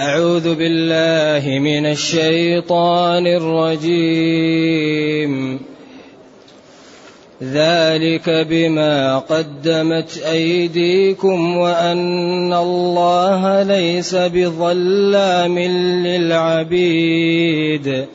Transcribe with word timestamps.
أعوذ 0.00 0.54
بالله 0.54 1.58
من 1.58 1.86
الشيطان 1.86 3.26
الرجيم. 3.26 5.60
ذلك 7.42 8.46
بما 8.50 9.18
قدمت 9.18 10.22
أيديكم 10.30 11.56
وأن 11.56 12.52
الله 12.52 13.62
ليس 13.62 14.14
بظلام 14.14 15.58
للعبيد. 16.06 18.06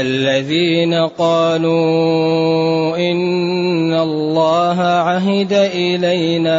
الذين 0.00 0.94
قالوا 0.94 2.96
إن 2.96 3.94
الله 3.94 4.80
عهد 4.80 5.52
إلينا 5.52 6.58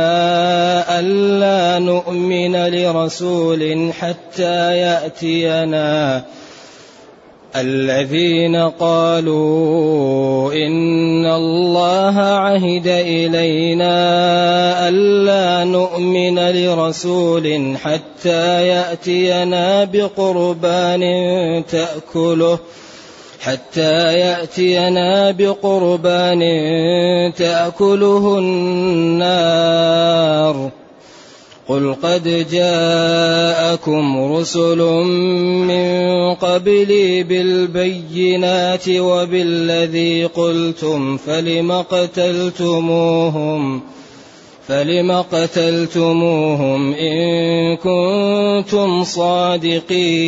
ألا 1.00 1.80
نؤمن 1.80 2.56
لرسول 2.56 3.94
حتى 3.94 4.78
يأتينا. 4.78 6.24
الذين 7.56 8.56
قالوا 8.56 10.54
إن 10.54 11.26
الله 11.26 12.20
عهد 12.20 12.88
إلينا 12.88 13.98
ألا 14.90 15.64
نؤمن 15.64 16.40
لرسول 16.40 17.78
حتى 17.78 18.68
يأتينا 18.68 19.84
بقربان 19.84 21.04
تأكله. 21.72 22.60
حتى 23.48 24.20
يأتينا 24.20 25.32
بقربان 25.32 26.40
تأكله 27.38 28.40
النار. 28.40 29.78
قل 31.68 31.96
قد 32.04 32.48
جاءكم 32.52 34.34
رسل 34.34 34.78
من 35.68 36.34
قبلي 36.34 37.24
بالبينات 37.24 38.90
وبالذي 38.90 40.26
قلتم 40.26 41.18
فلم 41.18 41.72
قتلتموهم؟ 41.72 43.02
فلم 44.68 45.12
قتلتموهم 45.12 46.94
إن 46.94 47.78
كنتم 47.78 49.04
صادقين؟ 49.04 50.28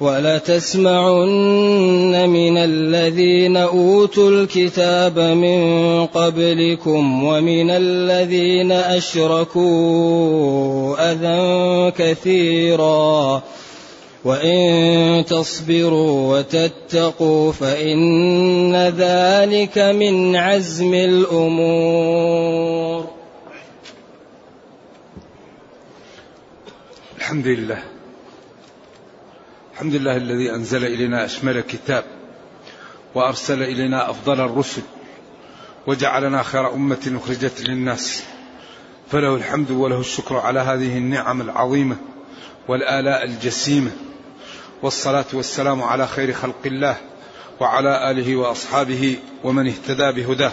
ولتسمعن 0.00 2.30
من 2.30 2.56
الذين 2.56 3.56
أوتوا 3.56 4.30
الكتاب 4.30 5.18
من 5.18 6.06
قبلكم 6.06 7.24
ومن 7.24 7.70
الذين 7.70 8.72
أشركوا 8.72 9.66
أذى 11.12 11.90
كثيرا. 11.90 13.42
وإن 14.24 15.24
تصبروا 15.24 16.38
وتتقوا 16.38 17.52
فإن 17.52 18.76
ذلك 18.76 19.78
من 19.78 20.36
عزم 20.36 20.94
الأمور. 20.94 23.06
الحمد 27.18 27.46
لله. 27.46 27.95
الحمد 29.76 29.94
لله 29.94 30.16
الذي 30.16 30.54
أنزل 30.54 30.84
إلينا 30.84 31.24
أشمل 31.24 31.60
كتاب 31.60 32.04
وأرسل 33.14 33.62
إلينا 33.62 34.10
أفضل 34.10 34.40
الرسل 34.40 34.82
وجعلنا 35.86 36.42
خير 36.42 36.74
أمة 36.74 37.20
أخرجت 37.22 37.60
للناس 37.60 38.22
فله 39.10 39.34
الحمد 39.34 39.70
وله 39.70 40.00
الشكر 40.00 40.36
على 40.36 40.60
هذه 40.60 40.98
النعم 40.98 41.40
العظيمة 41.40 41.96
والآلاء 42.68 43.24
الجسيمة 43.24 43.90
والصلاة 44.82 45.24
والسلام 45.32 45.82
على 45.82 46.06
خير 46.06 46.32
خلق 46.32 46.66
الله 46.66 46.96
وعلى 47.60 48.10
آله 48.10 48.36
وأصحابه 48.36 49.18
ومن 49.44 49.66
اهتدى 49.66 50.12
بهداه. 50.12 50.52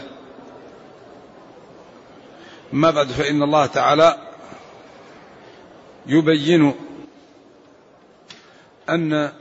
ما 2.73 2.91
بعد 2.91 3.07
فإن 3.07 3.44
الله 3.44 3.66
تعالى 3.66 4.17
يبين 6.07 6.73
أن 8.90 9.32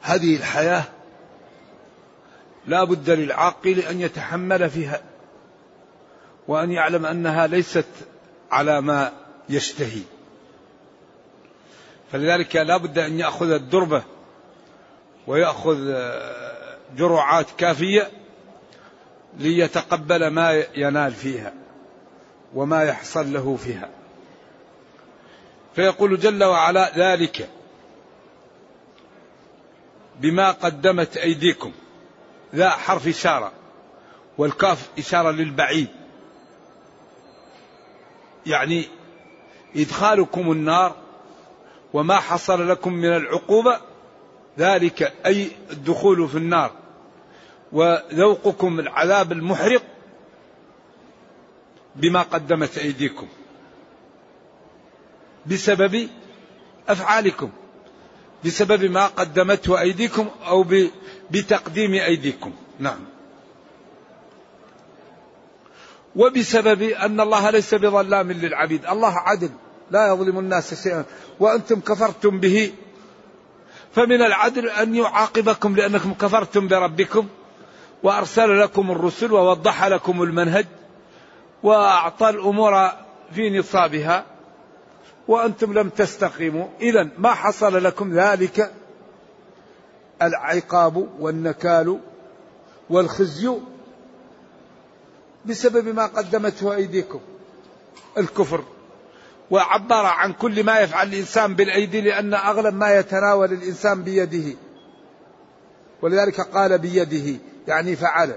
هذه 0.00 0.36
الحياة 0.36 0.84
لا 2.66 2.84
بد 2.84 3.10
للعاقل 3.10 3.78
أن 3.78 4.00
يتحمل 4.00 4.70
فيها 4.70 5.00
وأن 6.48 6.72
يعلم 6.72 7.06
أنها 7.06 7.46
ليست 7.46 7.86
على 8.50 8.80
ما 8.80 9.12
يشتهي. 9.48 10.02
فلذلك 12.12 12.56
لا 12.56 12.76
بد 12.76 12.98
أن 12.98 13.18
يأخذ 13.18 13.50
الدربة 13.50 14.02
ويأخذ 15.26 15.94
جرعات 16.96 17.46
كافية 17.58 18.10
ليتقبل 19.38 20.26
ما 20.26 20.64
ينال 20.74 21.12
فيها 21.12 21.52
وما 22.54 22.82
يحصل 22.82 23.32
له 23.32 23.56
فيها. 23.56 23.97
فيقول 25.78 26.20
جل 26.20 26.44
وعلا 26.44 26.98
ذلك 26.98 27.48
بما 30.20 30.50
قدمت 30.50 31.16
أيديكم. 31.16 31.72
ذا 32.54 32.70
حرف 32.70 33.08
إشارة 33.08 33.52
والكاف 34.38 34.88
إشارة 34.98 35.30
للبعيد. 35.30 35.88
يعني 38.46 38.88
إدخالكم 39.76 40.52
النار 40.52 40.96
وما 41.92 42.16
حصل 42.16 42.68
لكم 42.68 42.92
من 42.92 43.16
العقوبة 43.16 43.80
ذلك 44.58 45.12
أي 45.26 45.50
الدخول 45.70 46.28
في 46.28 46.38
النار. 46.38 46.72
وذوقكم 47.72 48.80
العذاب 48.80 49.32
المحرق 49.32 49.82
بما 51.96 52.22
قدمت 52.22 52.78
أيديكم. 52.78 53.28
بسبب 55.50 56.08
أفعالكم 56.88 57.50
بسبب 58.44 58.84
ما 58.84 59.06
قدمته 59.06 59.80
أيديكم 59.80 60.28
أو 60.46 60.64
بتقديم 61.30 61.94
أيديكم. 61.94 62.52
نعم. 62.78 62.98
وبسبب 66.16 66.82
أن 66.82 67.20
الله 67.20 67.50
ليس 67.50 67.74
بظلام 67.74 68.32
للعبيد. 68.32 68.86
الله 68.86 69.14
عدل 69.18 69.50
لا 69.90 70.12
يظلم 70.12 70.38
الناس 70.38 70.82
شيئا. 70.82 71.04
وأنتم 71.40 71.80
كفرتم 71.80 72.40
به. 72.40 72.72
فمن 73.92 74.22
العدل 74.22 74.68
أن 74.68 74.94
يعاقبكم 74.94 75.76
لأنكم 75.76 76.14
كفرتم 76.14 76.68
بربكم. 76.68 77.28
وأرسل 78.02 78.60
لكم 78.60 78.90
الرسل 78.90 79.32
ووضح 79.32 79.84
لكم 79.84 80.22
المنهج. 80.22 80.66
وأعطى 81.62 82.28
الأمور 82.28 82.90
في 83.34 83.58
نصابها. 83.58 84.37
وأنتم 85.28 85.72
لم 85.72 85.88
تستقيموا. 85.88 86.66
إذا 86.80 87.08
ما 87.18 87.34
حصل 87.34 87.84
لكم 87.84 88.20
ذلك؟ 88.20 88.72
العقاب 90.22 91.08
والنكال 91.20 92.00
والخزي 92.90 93.52
بسبب 95.46 95.88
ما 95.88 96.06
قدمته 96.06 96.74
أيديكم 96.74 97.20
الكفر. 98.18 98.64
وعبر 99.50 100.06
عن 100.06 100.32
كل 100.32 100.64
ما 100.64 100.80
يفعل 100.80 101.08
الإنسان 101.08 101.54
بالأيدي 101.54 102.00
لأن 102.00 102.34
أغلب 102.34 102.74
ما 102.74 102.94
يتناول 102.98 103.52
الإنسان 103.52 104.02
بيده. 104.02 104.56
ولذلك 106.02 106.40
قال 106.40 106.78
بيده 106.78 107.40
يعني 107.68 107.96
فعل. 107.96 108.36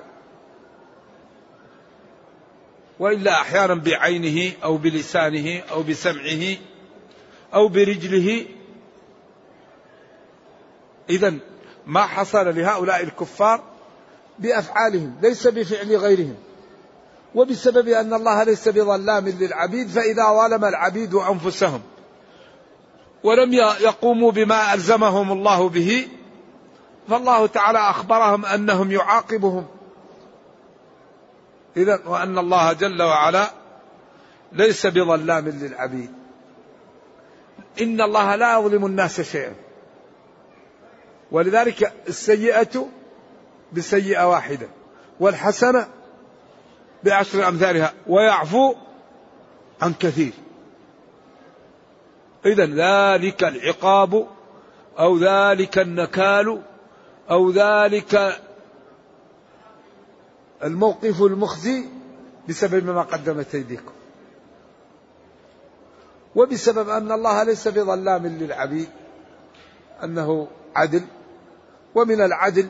وإلا 3.00 3.42
أحيانا 3.42 3.74
بعينه 3.74 4.54
أو 4.64 4.78
بلسانه 4.78 5.60
أو 5.72 5.84
بسمعه 5.84 6.58
أو 7.54 7.68
برجله. 7.68 8.46
إذا 11.10 11.34
ما 11.88 12.02
حصل 12.02 12.56
لهؤلاء 12.56 13.04
الكفار 13.04 13.64
بأفعالهم 14.40 15.16
ليس 15.22 15.48
بفعل 15.48 15.96
غيرهم. 15.96 16.36
وبسبب 17.36 17.88
أن 17.88 18.14
الله 18.14 18.44
ليس 18.44 18.70
بظلام 18.70 19.28
للعبيد 19.30 19.88
فإذا 19.88 20.24
ظلم 20.24 20.66
العبيد 20.66 21.14
أنفسهم. 21.14 21.82
ولم 23.24 23.54
يقوموا 23.54 24.32
بما 24.32 24.74
ألزمهم 24.74 25.32
الله 25.32 25.70
به 25.70 26.08
فالله 27.10 27.48
تعالى 27.48 27.80
أخبرهم 27.80 28.46
أنهم 28.46 28.92
يعاقبهم. 28.92 29.66
إذا 31.78 32.00
وأن 32.06 32.38
الله 32.38 32.74
جل 32.74 33.02
وعلا 33.02 33.52
ليس 34.52 34.88
بظلام 34.88 35.50
للعبيد. 35.50 36.21
إن 37.82 38.02
الله 38.02 38.36
لا 38.36 38.60
يظلم 38.60 38.86
الناس 38.86 39.22
شيئا. 39.22 39.54
ولذلك 41.32 41.94
السيئة 42.08 42.88
بسيئة 43.74 44.30
واحدة 44.30 44.68
والحسنة 45.20 45.88
بعشر 47.04 47.48
أمثالها 47.48 47.94
ويعفو 48.08 48.76
عن 49.82 49.94
كثير. 49.94 50.32
إذا 52.46 52.66
ذلك 52.66 53.44
العقاب 53.44 54.28
أو 55.00 55.18
ذلك 55.18 55.80
النكال 55.80 56.62
أو 57.30 57.52
ذلك 57.52 58.42
الموقف 60.64 61.22
المخزي 61.22 61.86
بسبب 62.50 62.86
ما 62.86 63.02
قدمت 63.02 63.56
أيديكم. 63.56 63.92
وبسبب 66.36 66.90
أن 66.90 67.12
الله 67.12 67.44
ليس 67.44 67.68
بظلام 67.68 68.28
للعبيد 68.28 68.90
أنه 70.04 70.48
عدل 70.76 71.04
ومن 71.96 72.22
العدل 72.22 72.70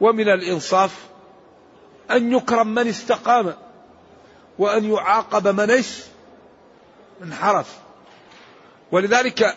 ومن 0.00 0.28
الإنصاف 0.28 1.06
أن 2.10 2.32
يكرم 2.32 2.74
من 2.74 2.88
استقام 2.88 3.54
وأن 4.58 4.84
يعاقب 4.84 5.48
من 5.48 5.70
إيش؟ 5.70 6.02
انحرف. 7.22 7.78
ولذلك 8.92 9.56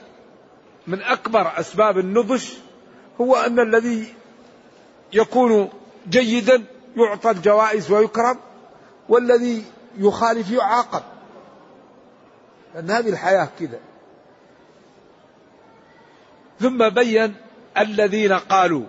من 0.87 1.01
أكبر 1.01 1.59
أسباب 1.59 1.97
النضج 1.97 2.43
هو 3.21 3.35
أن 3.35 3.59
الذي 3.59 4.13
يكون 5.13 5.69
جيدا 6.09 6.63
يعطى 6.97 7.31
الجوائز 7.31 7.91
ويكرم 7.91 8.39
والذي 9.09 9.63
يخالف 9.97 10.51
يعاقب. 10.51 11.03
لأن 12.75 12.91
هذه 12.91 13.09
الحياة 13.09 13.49
كذا. 13.59 13.79
ثم 16.59 16.89
بين 16.89 17.35
الذين 17.77 18.33
قالوا 18.33 18.85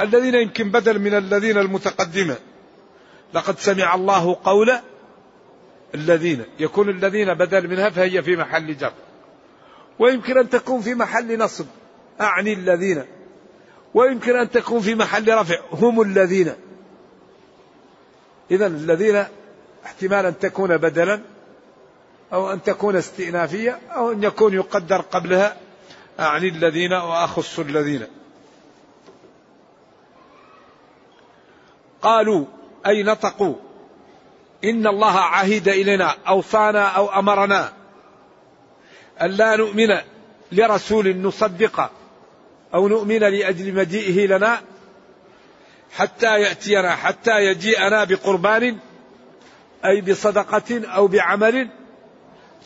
الذين 0.00 0.34
يمكن 0.34 0.70
بدل 0.70 0.98
من 0.98 1.14
الذين 1.14 1.58
المتقدمة 1.58 2.36
لقد 3.34 3.58
سمع 3.58 3.94
الله 3.94 4.36
قول 4.44 4.72
الذين 5.94 6.44
يكون 6.58 6.88
الذين 6.88 7.34
بدل 7.34 7.68
منها 7.68 7.90
فهي 7.90 8.22
في 8.22 8.36
محل 8.36 8.76
جر. 8.76 8.92
ويمكن 9.98 10.38
أن 10.38 10.50
تكون 10.50 10.80
في 10.80 10.94
محل 10.94 11.38
نصب 11.38 11.66
أعني 12.20 12.52
الذين. 12.52 13.04
ويمكن 13.94 14.36
أن 14.36 14.50
تكون 14.50 14.80
في 14.80 14.94
محل 14.94 15.34
رفع 15.34 15.60
هم 15.72 16.00
الذين. 16.00 16.52
إذا 18.50 18.66
الذين 18.66 19.24
احتمال 19.84 20.26
أن 20.26 20.38
تكون 20.38 20.76
بدلا 20.76 21.31
أو 22.32 22.52
أن 22.52 22.62
تكون 22.62 22.96
استئنافية 22.96 23.78
أو 23.90 24.12
أن 24.12 24.22
يكون 24.22 24.54
يقدر 24.54 25.00
قبلها 25.00 25.56
أعني 26.20 26.48
الذين 26.48 26.92
وأخص 26.92 27.58
الذين. 27.58 28.06
قالوا 32.02 32.46
أي 32.86 33.02
نطقوا 33.02 33.54
إن 34.64 34.86
الله 34.86 35.18
عهد 35.18 35.68
إلينا 35.68 36.14
أوصانا 36.28 36.84
أو 36.84 37.18
أمرنا 37.18 37.72
ألا 39.22 39.56
نؤمن 39.56 39.98
لرسول 40.52 41.16
نصدق 41.16 41.90
أو 42.74 42.88
نؤمن 42.88 43.18
لأجل 43.18 43.74
مجيئه 43.74 44.26
لنا 44.26 44.60
حتى 45.92 46.40
يأتينا 46.40 46.94
حتى 46.96 47.44
يجيئنا 47.46 48.04
بقربان 48.04 48.78
أي 49.84 50.00
بصدقة 50.00 50.86
أو 50.86 51.06
بعمل. 51.06 51.68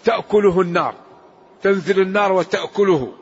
تأكله 0.06 0.60
النار. 0.60 0.94
تنزل 1.62 2.00
النار 2.00 2.32
وتأكله. 2.32 3.12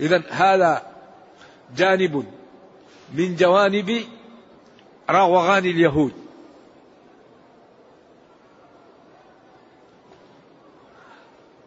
إذا 0.00 0.22
هذا 0.30 0.72
جانب 1.76 2.24
من 3.14 3.36
جوانب 3.36 4.04
روغان 5.10 5.64
اليهود. 5.64 6.12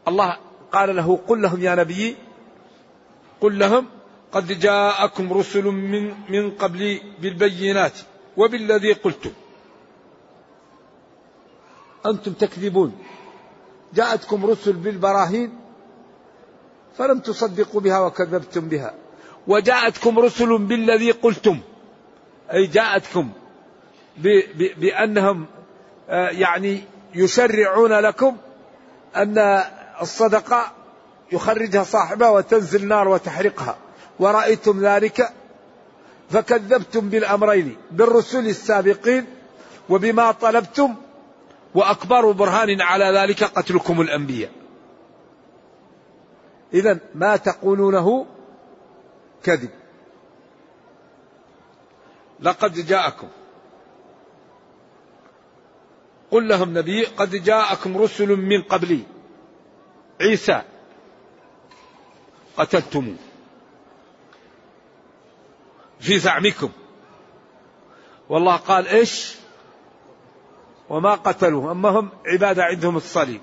الله 0.08 0.38
قال 0.72 0.96
له 0.96 1.20
قل 1.28 1.42
لهم 1.42 1.62
يا 1.62 1.76
نبي 1.76 2.16
قل 3.42 3.60
لهم 3.60 3.88
قد 4.32 4.60
جاءكم 4.60 5.34
رسل 5.34 5.64
من 5.64 6.14
من 6.30 6.52
قبلي 6.52 7.02
بالبينات 7.22 7.98
وبالذي 8.38 8.94
قلتم. 8.94 9.32
أنتم 12.06 12.34
تكذبون. 12.34 12.98
جاءتكم 13.94 14.46
رسل 14.46 14.74
بالبراهين 14.74 15.60
فلم 16.98 17.20
تصدقوا 17.20 17.82
بها 17.82 18.00
وكذبتم 18.00 18.68
بها. 18.68 18.94
وجاءتكم 19.48 20.20
رسل 20.20 20.58
بالذي 20.58 21.12
قلتم. 21.12 21.60
أي 22.54 22.68
جاءتكم 22.68 23.30
بأنهم 24.78 25.46
آه، 26.10 26.30
يعني 26.30 26.84
يشرعون 27.16 27.94
لكم 27.94 28.38
أن 29.16 29.64
الصدقة 30.02 30.72
يخرجها 31.32 31.84
صاحبها 31.84 32.30
وتنزل 32.30 32.88
نار 32.88 33.08
وتحرقها. 33.08 33.78
ورأيتم 34.20 34.86
ذلك؟ 34.86 35.34
فكذبتم 36.30 37.10
بالأمرين 37.10 37.76
بالرسل 37.92 38.48
السابقين 38.48 39.26
وبما 39.90 40.32
طلبتم 40.32 40.96
وأكبر 41.76 42.32
برهان 42.32 42.82
على 42.82 43.06
ذلك 43.06 43.44
قتلكم 43.44 44.02
الأنبياء. 44.02 44.52
إذا 46.74 47.00
ما 47.16 47.36
تقولونه 47.36 48.26
كذب. 49.44 49.70
لقد 52.40 52.74
جاءكم. 52.74 53.28
قل 56.32 56.48
لهم 56.48 56.78
نبي 56.78 57.06
قد 57.06 57.30
جاءكم 57.30 57.98
رسل 57.98 58.28
من 58.28 58.62
قبلي. 58.62 59.04
عيسى. 60.22 60.62
قتلتم. 62.58 63.18
في 66.00 66.20
زعمكم. 66.20 66.70
والله 68.30 68.56
قال 68.56 68.88
إيش؟ 68.88 69.43
وما 70.90 71.16
قتلوه 71.16 71.72
أما 71.72 71.90
هم 71.90 72.10
عبادة 72.26 72.64
عندهم 72.64 72.98
الصليب. 72.98 73.42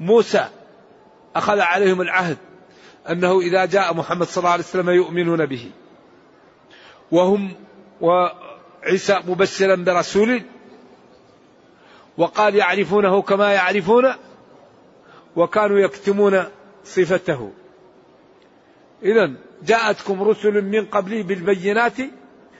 موسى 0.00 0.48
أخذ 1.36 1.60
عليهم 1.60 2.00
العهد 2.00 2.36
أنه 3.10 3.40
إذا 3.40 3.64
جاء 3.64 3.94
محمد 3.94 4.26
صلى 4.26 4.42
الله 4.42 4.50
عليه 4.50 4.64
وسلم 4.64 4.90
يؤمنون 4.90 5.46
به. 5.46 5.70
وهم 7.10 7.54
وعيسى 8.00 9.20
مبشرا 9.28 9.74
برسول 9.74 10.42
وقال 12.18 12.54
يعرفونه 12.54 13.22
كما 13.22 13.52
يعرفون 13.52 14.12
وكانوا 15.36 15.78
يكتمون 15.78 16.44
صفته. 16.84 17.52
إذا 19.02 19.32
جاءتكم 19.62 20.22
رسل 20.22 20.64
من 20.64 20.86
قبلي 20.86 21.22
بالبينات 21.22 21.96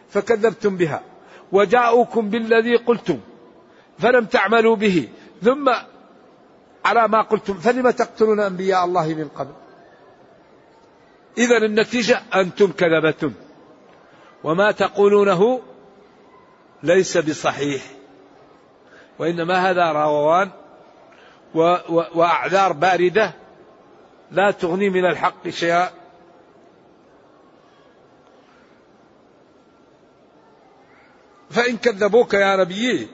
فكذبتم 0.09 0.77
بها. 0.77 1.12
وجاءوكم 1.53 2.29
بالذي 2.29 2.77
قلتم 2.77 3.21
فلم 3.99 4.25
تعملوا 4.25 4.77
به. 4.77 5.09
ثم 5.43 5.73
على 6.85 7.09
ما 7.09 7.23
قلتم 7.23 7.55
فلم 7.55 7.91
تقتلون 7.91 8.41
أنبياء 8.41 8.85
الله 8.85 9.15
من 9.15 9.29
قبل؟ 9.29 9.53
إذا 11.39 11.57
النتيجة 11.57 12.23
أنتم 12.35 12.73
كذبتم. 12.73 13.33
وما 14.45 14.71
تقولونه 14.71 15.61
ليس 16.83 17.19
بصحيح. 17.19 17.83
وإنما 19.19 19.71
هذا 19.71 19.93
روان 19.93 20.51
وأعذار 22.15 22.73
باردة 22.73 23.33
لا 24.31 24.51
تغني 24.51 24.91
من 24.91 25.05
الحق 25.05 25.49
شيئا. 25.49 25.91
فإن 31.53 31.77
كذبوك 31.77 32.35
يا 32.35 32.57
نبي 32.57 33.09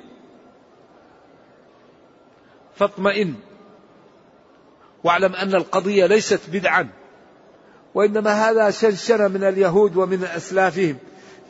فاطمئن. 2.77 3.35
واعلم 5.05 5.35
أن 5.35 5.55
القضية 5.55 6.07
ليست 6.07 6.41
بدعا 6.53 6.89
وإنما 7.95 8.51
هذا 8.51 8.71
شنشنة 8.71 9.29
من 9.29 9.45
اليهود 9.45 9.97
ومن 9.97 10.25
أسلافهم. 10.25 10.99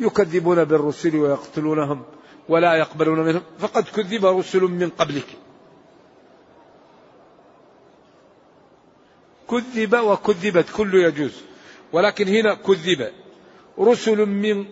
يكذبون 0.01 0.65
بالرسل 0.65 1.17
ويقتلونهم 1.17 2.05
ولا 2.49 2.75
يقبلون 2.75 3.19
منهم. 3.21 3.43
فقد 3.59 3.85
كذب 3.85 4.27
رسل 4.27 4.61
من 4.61 4.89
قبلك. 4.89 5.27
كذب 9.51 9.95
وكذبت 9.95 10.67
كل 10.77 10.95
يجوز. 10.95 11.43
ولكن 11.93 12.29
هنا 12.29 12.55
كذب. 12.55 13.13
رسل 13.79 14.27
من 14.27 14.67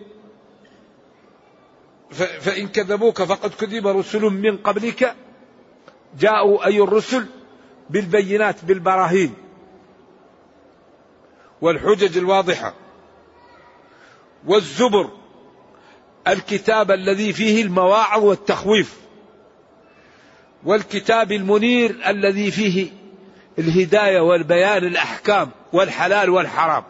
فإن 2.11 2.67
كذبوك 2.67 3.23
فقد 3.23 3.53
كذب 3.53 3.87
رسل 3.87 4.21
من 4.21 4.57
قبلك. 4.57 5.15
جاءوا 6.19 6.65
أي 6.65 6.79
الرسل 6.79 7.25
بالبينات 7.89 8.65
بالبراهين 8.65 9.33
والحجج 11.61 12.17
الواضحة 12.17 12.73
والزبر 14.47 15.09
الكتاب 16.27 16.91
الذي 16.91 17.33
فيه 17.33 17.61
المواعظ 17.63 18.23
والتخويف 18.23 18.97
والكتاب 20.63 21.31
المنير 21.31 21.95
الذي 22.07 22.51
فيه 22.51 22.89
الهداية 23.59 24.19
والبيان 24.19 24.83
الأحكام 24.83 25.49
والحلال 25.73 26.29
والحرام. 26.29 26.83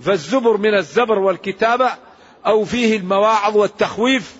فالزبر 0.00 0.56
من 0.56 0.74
الزبر 0.74 1.18
والكتابة 1.18 1.90
أو 2.46 2.64
فيه 2.64 2.96
المواعظ 2.96 3.56
والتخويف 3.56 4.36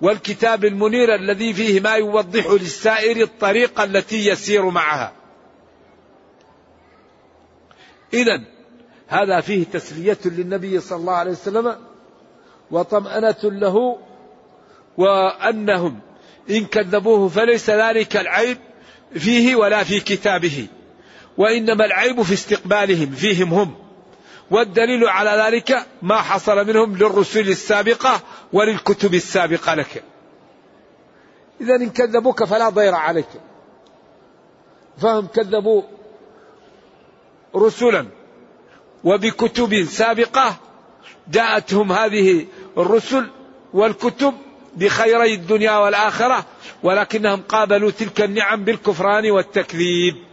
والكتاب 0.00 0.64
المنير 0.64 1.14
الذي 1.14 1.52
فيه 1.52 1.80
ما 1.80 1.92
يوضح 1.92 2.46
للسائر 2.46 3.22
الطريقة 3.22 3.84
التي 3.84 4.26
يسير 4.26 4.70
معها. 4.70 5.12
إذا 8.14 8.40
هذا 9.08 9.40
فيه 9.40 9.64
تسلية 9.64 10.18
للنبي 10.24 10.80
صلى 10.80 10.98
الله 10.98 11.12
عليه 11.12 11.30
وسلم 11.30 11.76
وطمأنة 12.70 13.36
له 13.44 13.98
وأنهم 14.96 16.00
إن 16.50 16.64
كذبوه 16.64 17.28
فليس 17.28 17.70
ذلك 17.70 18.16
العيب 18.16 18.58
فيه 19.14 19.56
ولا 19.56 19.84
في 19.84 20.00
كتابه 20.00 20.66
وإنما 21.38 21.84
العيب 21.84 22.22
في 22.22 22.32
استقبالهم 22.32 23.10
فيهم 23.10 23.54
هم. 23.54 23.87
والدليل 24.50 25.08
على 25.08 25.30
ذلك 25.30 25.86
ما 26.02 26.16
حصل 26.16 26.66
منهم 26.66 26.96
للرسل 26.96 27.48
السابقة 27.48 28.20
وللكتب 28.52 29.14
السابقة 29.14 29.74
لك. 29.74 30.02
إذا 31.60 31.74
إن 31.74 31.90
كذبوك 31.90 32.44
فلا 32.44 32.68
ضير 32.68 32.94
عليك. 32.94 33.28
فهم 34.98 35.26
كذبوا 35.26 35.82
رسلا 37.56 38.06
وبكتب 39.04 39.84
سابقة 39.84 40.56
جاءتهم 41.28 41.92
هذه 41.92 42.46
الرسل 42.78 43.30
والكتب 43.72 44.34
بخيري 44.76 45.34
الدنيا 45.34 45.76
والآخرة 45.76 46.44
ولكنهم 46.82 47.42
قابلوا 47.42 47.90
تلك 47.90 48.20
النعم 48.20 48.64
بالكفران 48.64 49.30
والتكذيب. 49.30 50.27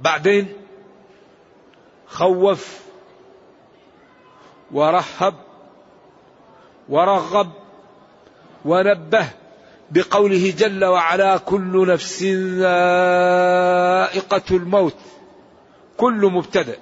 بعدين 0.00 0.48
خوف 2.06 2.80
ورهب 4.72 5.34
ورغب 6.88 7.50
ونبه 8.64 9.28
بقوله 9.90 10.54
جل 10.58 10.84
وعلا 10.84 11.36
كل 11.36 11.88
نفس 11.88 12.22
ذائقة 12.62 14.42
الموت 14.56 14.96
كل 15.96 16.30
مبتدأ 16.32 16.78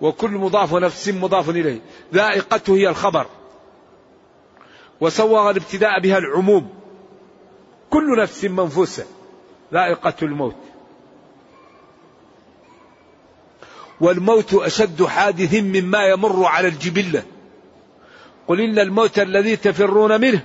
وكل 0.00 0.30
مضاف 0.30 0.72
ونفس 0.72 1.08
مضاف 1.08 1.50
إليه 1.50 1.80
ذائقته 2.14 2.76
هي 2.76 2.88
الخبر 2.88 3.26
وسوغ 5.00 5.50
الابتداء 5.50 6.00
بها 6.00 6.18
العموم 6.18 6.68
كل 7.90 8.22
نفس 8.22 8.44
منفوسة 8.44 9.04
ذائقة 9.72 10.14
الموت 10.22 10.56
والموت 14.00 14.54
أشد 14.54 15.04
حادث 15.04 15.54
مما 15.54 16.06
يمر 16.06 16.44
على 16.44 16.68
الجبلة. 16.68 17.22
قل 18.48 18.60
إن 18.60 18.78
الموت 18.78 19.18
الذي 19.18 19.56
تفرون 19.56 20.20
منه 20.20 20.42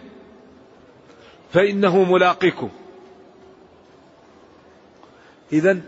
فإنه 1.54 2.04
ملاقيكم. 2.04 2.70
إذا 5.54 5.82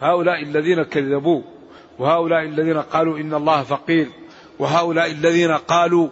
هؤلاء 0.00 0.42
الذين 0.42 0.82
كذبوا 0.82 1.42
وهؤلاء 1.98 2.42
الذين 2.42 2.78
قالوا 2.78 3.18
إن 3.18 3.34
الله 3.34 3.62
فقير 3.62 4.08
وهؤلاء 4.58 5.10
الذين 5.10 5.50
قالوا 5.50 6.08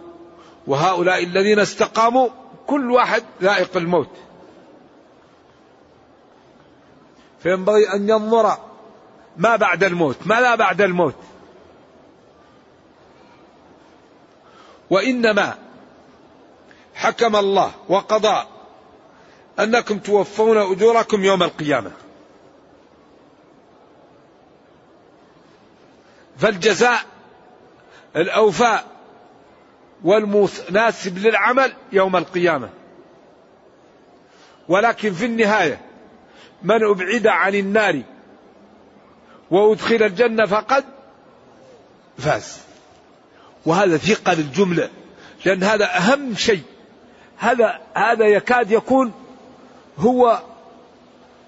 وهؤلاء 0.67 1.23
الذين 1.23 1.59
استقاموا 1.59 2.29
كل 2.67 2.91
واحد 2.91 3.23
ذائق 3.41 3.77
الموت. 3.77 4.09
فينبغي 7.39 7.93
أن 7.93 8.09
ينظر 8.09 8.70
ما 9.37 9.55
بعد 9.55 9.83
الموت 9.83 10.17
ما 10.25 10.41
لا 10.41 10.55
بعد 10.55 10.81
الموت. 10.81 11.15
وإنما 14.89 15.57
حكم 16.95 17.35
الله 17.35 17.71
وقضى 17.89 18.47
أنكم 19.59 19.99
توفون 19.99 20.57
أجوركم 20.57 21.23
يوم 21.23 21.43
القيامة. 21.43 21.91
فالجزاء 26.37 27.01
الأوفاء 28.15 28.85
والمناسب 30.03 31.17
للعمل 31.17 31.73
يوم 31.91 32.15
القيامة. 32.15 32.69
ولكن 34.67 35.13
في 35.13 35.25
النهاية 35.25 35.81
من 36.63 36.83
أبعد 36.83 37.27
عن 37.27 37.55
النار 37.55 38.01
وأدخل 39.51 40.03
الجنة 40.03 40.45
فقد 40.45 40.83
فاز. 42.17 42.57
وهذا 43.65 43.97
ثقة 43.97 44.33
للجملة 44.33 44.89
لأن 45.45 45.63
هذا 45.63 45.97
أهم 45.97 46.35
شيء. 46.35 46.63
هذا 47.37 47.79
هذا 47.93 48.25
يكاد 48.25 48.71
يكون 48.71 49.11
هو 49.97 50.41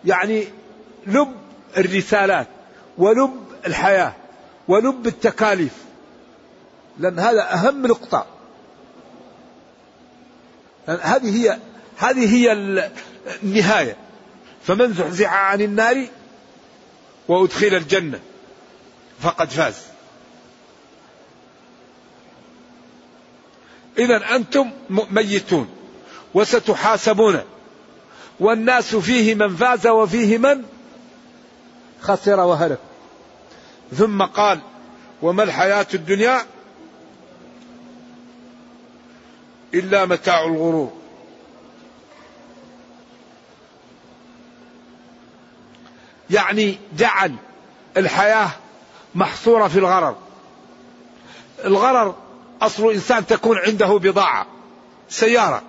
يعني 0.05 0.47
لب 1.07 1.35
الرسالات 1.77 2.47
ولب 2.97 3.33
الحياة 3.67 4.13
ولب 4.67 5.07
التكاليف. 5.07 5.73
لأن 6.99 7.19
هذا 7.19 7.53
أهم 7.53 7.87
نقطة. 7.87 8.25
هذه 10.87 11.43
هي 11.43 11.59
هذه 11.97 12.35
هي 12.35 12.51
النهاية. 13.43 13.95
فمن 14.63 14.93
زحزح 14.93 15.33
عن 15.33 15.61
النار 15.61 16.07
وأدخل 17.27 17.67
الجنة. 17.67 18.19
فقد 19.21 19.49
فاز. 19.49 19.75
إذا 23.97 24.35
أنتم 24.35 24.71
ميتون 24.89 25.69
وستحاسبون. 26.33 27.41
والناس 28.39 28.95
فيه 28.95 29.35
من 29.35 29.55
فاز 29.55 29.87
وفيه 29.87 30.37
من 30.37 30.63
خسر 32.01 32.39
وهلك. 32.39 32.79
ثم 33.97 34.23
قال 34.23 34.59
وما 35.21 35.43
الحياة 35.43 35.87
الدنيا 35.93 36.45
إلا 39.73 40.05
متاع 40.05 40.45
الغرور. 40.45 41.02
يعني 46.29 46.77
جعل 46.97 47.35
الحياة 47.97 48.49
محصورة 49.15 49.67
في 49.67 49.79
الغرر. 49.79 50.15
الغرر 51.65 52.15
أصل 52.61 52.85
الإنسان 52.85 53.25
تكون 53.25 53.57
عنده 53.57 53.87
بضاعة 53.87 54.47
سيارة. 55.09 55.61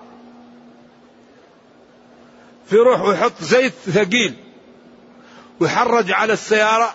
في 2.66 2.76
روح 2.76 3.00
ويحط 3.00 3.32
زيت 3.40 3.72
ثقيل 3.72 4.34
ويحرج 5.60 6.12
على 6.12 6.32
السيارة 6.32 6.94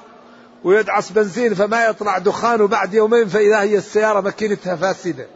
ويدعس 0.64 1.12
بنزين 1.12 1.54
فما 1.54 1.86
يطلع 1.86 2.18
دخان 2.18 2.62
وبعد 2.62 2.94
يومين 2.94 3.28
فإذا 3.28 3.62
هي 3.62 3.78
السيارة 3.78 4.22
ماكينتها 4.22 4.76
فاسدة. 4.76 5.28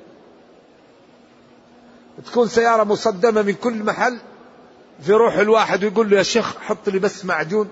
تكون 2.26 2.48
سيارة 2.48 2.84
مصدمة 2.84 3.42
من 3.42 3.54
كل 3.54 3.84
محل 3.84 4.20
في 5.02 5.12
روح 5.14 5.34
الواحد 5.34 5.84
ويقول 5.84 6.10
له 6.10 6.18
يا 6.18 6.24
شيخ 6.24 6.58
حط 6.60 6.90
لي 6.90 7.00
بس 7.00 7.26
معجون. 7.26 7.70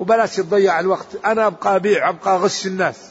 وبلاش 0.00 0.36
تضيع 0.36 0.80
الوقت. 0.80 1.24
أنا 1.24 1.46
أبقى 1.46 1.76
أبيع 1.76 2.08
أبقى 2.08 2.34
أغش 2.34 2.66
الناس. 2.66 3.10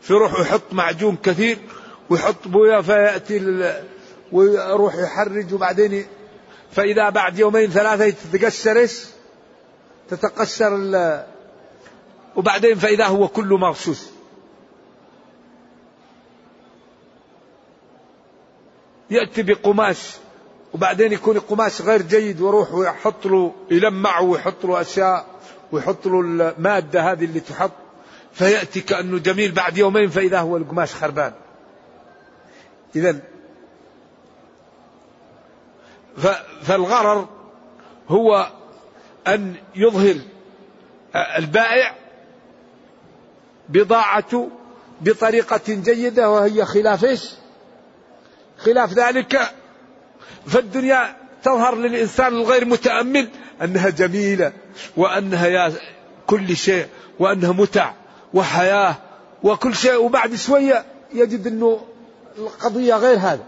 في 0.00 0.12
روح 0.12 0.40
يحط 0.40 0.72
معجون 0.72 1.16
كثير 1.16 1.58
ويحط 2.10 2.48
بويا 2.48 2.80
فيأتي 2.80 3.72
ويروح 4.32 4.94
يحرج 4.94 5.54
وبعدين 5.54 6.06
فإذا 6.72 7.10
بعد 7.10 7.38
يومين 7.38 7.70
ثلاثة 7.70 8.10
تتقشر 8.10 8.76
إيش؟ 8.76 9.04
تتقشر 10.10 10.72
وبعدين 12.36 12.74
فإذا 12.74 13.06
هو 13.06 13.28
كله 13.28 13.56
مغشوش. 13.56 13.98
يأتي 19.10 19.42
بقماش. 19.42 20.16
وبعدين 20.74 21.12
يكون 21.12 21.36
القماش 21.36 21.82
غير 21.82 22.02
جيد 22.02 22.40
ويروح 22.40 22.74
ويحط 22.74 23.26
له 23.26 23.54
يلمعه 23.70 24.22
ويحط 24.22 24.64
له 24.64 24.80
أشياء 24.80 25.26
ويحط 25.72 26.06
له 26.06 26.20
المادة 26.20 27.12
هذه 27.12 27.24
اللي 27.24 27.40
تحط 27.40 27.72
فيأتي 28.32 28.80
كأنه 28.80 29.18
جميل 29.18 29.52
بعد 29.52 29.78
يومين 29.78 30.08
فإذا 30.08 30.38
هو 30.38 30.56
القماش 30.56 30.94
خربان 30.94 31.32
إذا 32.96 33.20
فالغرر 36.62 37.28
هو 38.08 38.50
أن 39.26 39.54
يظهر 39.74 40.16
البائع 41.14 41.94
بضاعته 43.68 44.50
بطريقة 45.00 45.60
جيدة 45.68 46.30
وهي 46.30 46.64
خلاف 46.64 47.04
إيش؟ 47.04 47.30
خلاف 48.58 48.92
ذلك 48.92 49.54
فالدنيا 50.46 51.16
تظهر 51.42 51.74
للإنسان 51.74 52.32
الغير 52.32 52.64
متأمل 52.64 53.28
أنها 53.62 53.90
جميلة 53.90 54.52
وأنها 54.96 55.46
يا 55.46 55.72
كل 56.26 56.56
شيء 56.56 56.86
وأنها 57.18 57.52
متع 57.52 57.92
وحياة 58.34 58.96
وكل 59.42 59.74
شيء 59.74 59.96
وبعد 59.96 60.34
شوية 60.34 60.84
يجد 61.14 61.46
أنه 61.46 61.80
القضية 62.38 62.94
غير 62.94 63.18
هذا. 63.18 63.44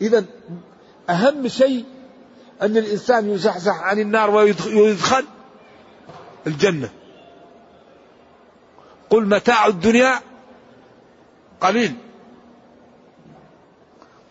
إذا 0.00 0.24
أهم 1.10 1.48
شيء 1.48 1.84
أن 2.62 2.76
الإنسان 2.76 3.30
يزحزح 3.30 3.82
عن 3.82 3.98
النار 3.98 4.30
ويدخل 4.30 5.24
الجنة. 6.46 6.90
قل 9.10 9.26
متاع 9.26 9.66
الدنيا 9.66 10.20
قليل. 11.60 11.96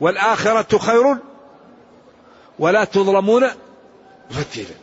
والآخرة 0.01 0.77
خير 0.77 1.17
ولا 2.59 2.83
تظلمون 2.83 3.47
فتيلا 4.29 4.75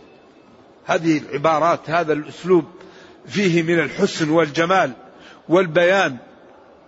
هذه 0.86 1.18
العبارات 1.18 1.90
هذا 1.90 2.12
الأسلوب 2.12 2.64
فيه 3.26 3.62
من 3.62 3.80
الحسن 3.80 4.30
والجمال 4.30 4.92
والبيان 5.48 6.16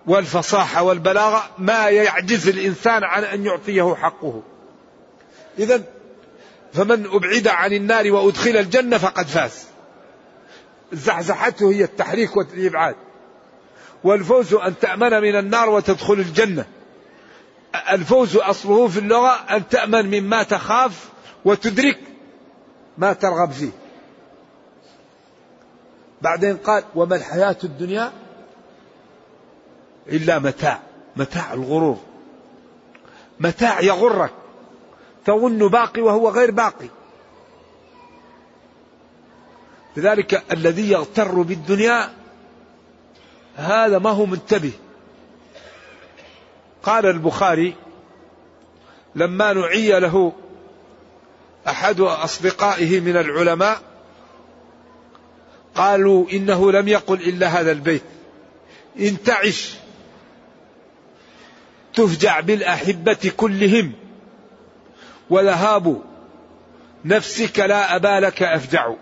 والفصاحة 0.06 0.82
والبلاغة 0.82 1.42
ما 1.58 1.88
يعجز 1.88 2.48
الإنسان 2.48 3.04
عن 3.04 3.24
أن 3.24 3.46
يعطيه 3.46 3.94
حقه. 3.94 4.42
إذا 5.58 5.82
فمن 6.72 7.06
أبعد 7.06 7.48
عن 7.48 7.72
النار 7.72 8.12
وأدخل 8.12 8.56
الجنة 8.56 8.98
فقد 8.98 9.26
فاز. 9.26 9.66
زحزحته 10.92 11.72
هي 11.72 11.84
التحريك 11.84 12.36
والإبعاد. 12.36 12.96
والفوز 14.04 14.54
أن 14.54 14.78
تأمن 14.78 15.20
من 15.20 15.36
النار 15.36 15.70
وتدخل 15.70 16.14
الجنة. 16.14 16.64
الفوز 17.74 18.36
أصله 18.36 18.88
في 18.88 18.98
اللغة 18.98 19.30
أن 19.30 19.68
تأمن 19.68 20.20
مما 20.20 20.42
تخاف 20.42 21.08
وتدرك 21.44 22.00
ما 22.98 23.12
ترغب 23.12 23.50
فيه. 23.50 23.70
بعدين 26.22 26.56
قال 26.56 26.84
وما 26.94 27.16
الحياة 27.16 27.56
الدنيا 27.64 28.12
إلا 30.08 30.38
متاع 30.38 30.80
متاع 31.16 31.52
الغرور. 31.52 31.98
متاع 33.40 33.80
يغرك 33.80 34.32
تظن 35.24 35.68
باقي 35.68 36.02
وهو 36.02 36.28
غير 36.28 36.50
باقي. 36.50 36.88
لذلك 39.96 40.44
الذي 40.52 40.90
يغتر 40.90 41.42
بالدنيا 41.42 42.10
هذا 43.56 43.98
ما 43.98 44.10
هو 44.10 44.26
منتبه. 44.26 44.72
قال 46.82 47.06
البخاري 47.06 47.74
لما 49.14 49.52
نعي 49.52 50.00
له 50.00 50.32
أحد 51.68 52.00
أصدقائه 52.00 53.00
من 53.00 53.16
العلماء 53.16 53.82
قالوا 55.74 56.30
إنه 56.32 56.72
لم 56.72 56.88
يقل 56.88 57.14
إلا 57.14 57.46
هذا 57.48 57.72
البيت. 57.72 58.02
إن 59.00 59.22
تعش 59.22 59.74
تفجع 61.94 62.40
بالأحبة 62.40 63.32
كلهم. 63.36 63.92
وذهاب 65.30 66.02
نفسك 67.04 67.58
لا 67.58 67.96
ابا 67.96 68.20
لك 68.20 68.42
أفجع. 68.42 68.94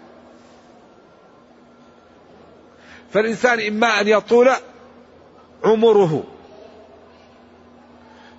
فالإنسان 3.13 3.61
إما 3.61 4.01
أن 4.01 4.09
يطول 4.09 4.51
عمره 5.65 6.25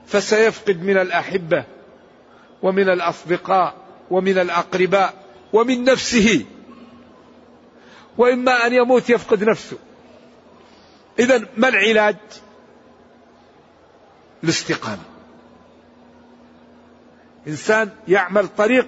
فسيفقد 0.10 0.84
من 0.84 0.98
الأحبة 0.98 1.65
ومن 2.63 2.89
الأصدقاء 2.89 3.76
ومن 4.12 4.38
الأقرباء 4.38 5.13
ومن 5.54 5.84
نفسه. 5.84 6.45
وإما 8.17 8.67
أن 8.67 8.74
يموت 8.74 9.10
يفقد 9.10 9.43
نفسه. 9.43 9.78
إذا 11.19 11.45
ما 11.58 11.67
العلاج؟ 11.67 12.15
الاستقامة. 14.43 15.04
إنسان 17.48 17.89
يعمل 18.08 18.48
طريق 18.48 18.88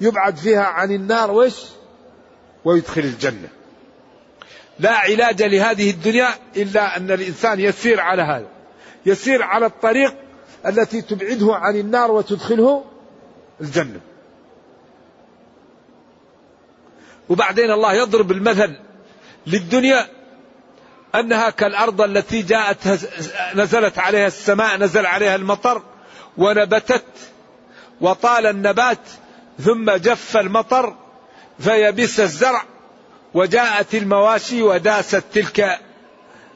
يبعد 0.00 0.36
فيها 0.36 0.64
عن 0.64 0.92
النار 0.92 1.30
وش 1.30 1.62
ويدخل 2.64 3.00
الجنة. 3.00 3.48
لا 4.78 4.96
علاج 4.96 5.42
لهذه 5.42 5.90
الدنيا 5.90 6.28
إلا 6.56 6.96
أن 6.96 7.10
الإنسان 7.10 7.60
يسير 7.60 8.00
على 8.00 8.22
هذا. 8.22 8.48
يسير 9.06 9.42
على 9.42 9.66
الطريق 9.66 10.25
التي 10.66 11.02
تبعده 11.02 11.54
عن 11.54 11.76
النار 11.76 12.10
وتدخله 12.10 12.84
الجنة. 13.60 14.00
وبعدين 17.28 17.70
الله 17.70 17.92
يضرب 17.92 18.30
المثل 18.30 18.76
للدنيا 19.46 20.06
أنها 21.14 21.50
كالأرض 21.50 22.00
التي 22.00 22.42
جاءت 22.42 22.78
نزلت 23.54 23.98
عليها 23.98 24.26
السماء 24.26 24.76
نزل 24.78 25.06
عليها 25.06 25.36
المطر 25.36 25.82
ونبتت 26.38 27.04
وطال 28.00 28.46
النبات 28.46 28.98
ثم 29.58 29.90
جف 29.90 30.36
المطر 30.36 30.94
فيبس 31.58 32.20
الزرع 32.20 32.62
وجاءت 33.34 33.94
المواشي 33.94 34.62
وداست 34.62 35.22
تلك 35.32 35.78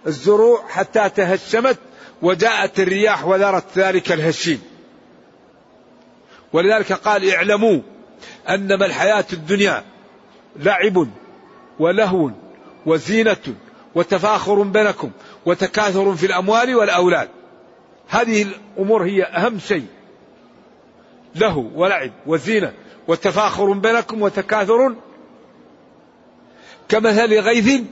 الزروع 0.07 0.69
حتى 0.69 1.09
تهشمت 1.09 1.79
وجاءت 2.23 2.81
الرياح 2.81 3.27
وذرت 3.27 3.65
ذلك 3.79 4.13
الهشيم. 4.13 4.63
ولذلك 6.53 6.93
قال 6.93 7.31
اعلموا 7.31 7.81
أنما 8.49 8.87
الحياة 8.87 9.25
الدنيا 9.33 9.85
لعب 10.57 11.09
ولهو 11.79 12.31
وزينة 12.87 13.55
وتفاخر 13.95 14.63
بينكم 14.63 15.11
وتكاثر 15.47 16.15
في 16.15 16.27
الأموال 16.27 16.75
والأولاد. 16.75 17.29
هذه 18.09 18.43
الأمور 18.43 19.05
هي 19.05 19.25
أهم 19.25 19.59
شيء. 19.59 19.87
له 21.35 21.71
ولعب 21.75 22.11
وزينة 22.27 22.73
وتفاخر 23.09 23.73
بينكم 23.73 24.23
وتكاثر. 24.23 24.95
كمثل 26.89 27.41
غيث 27.41 27.83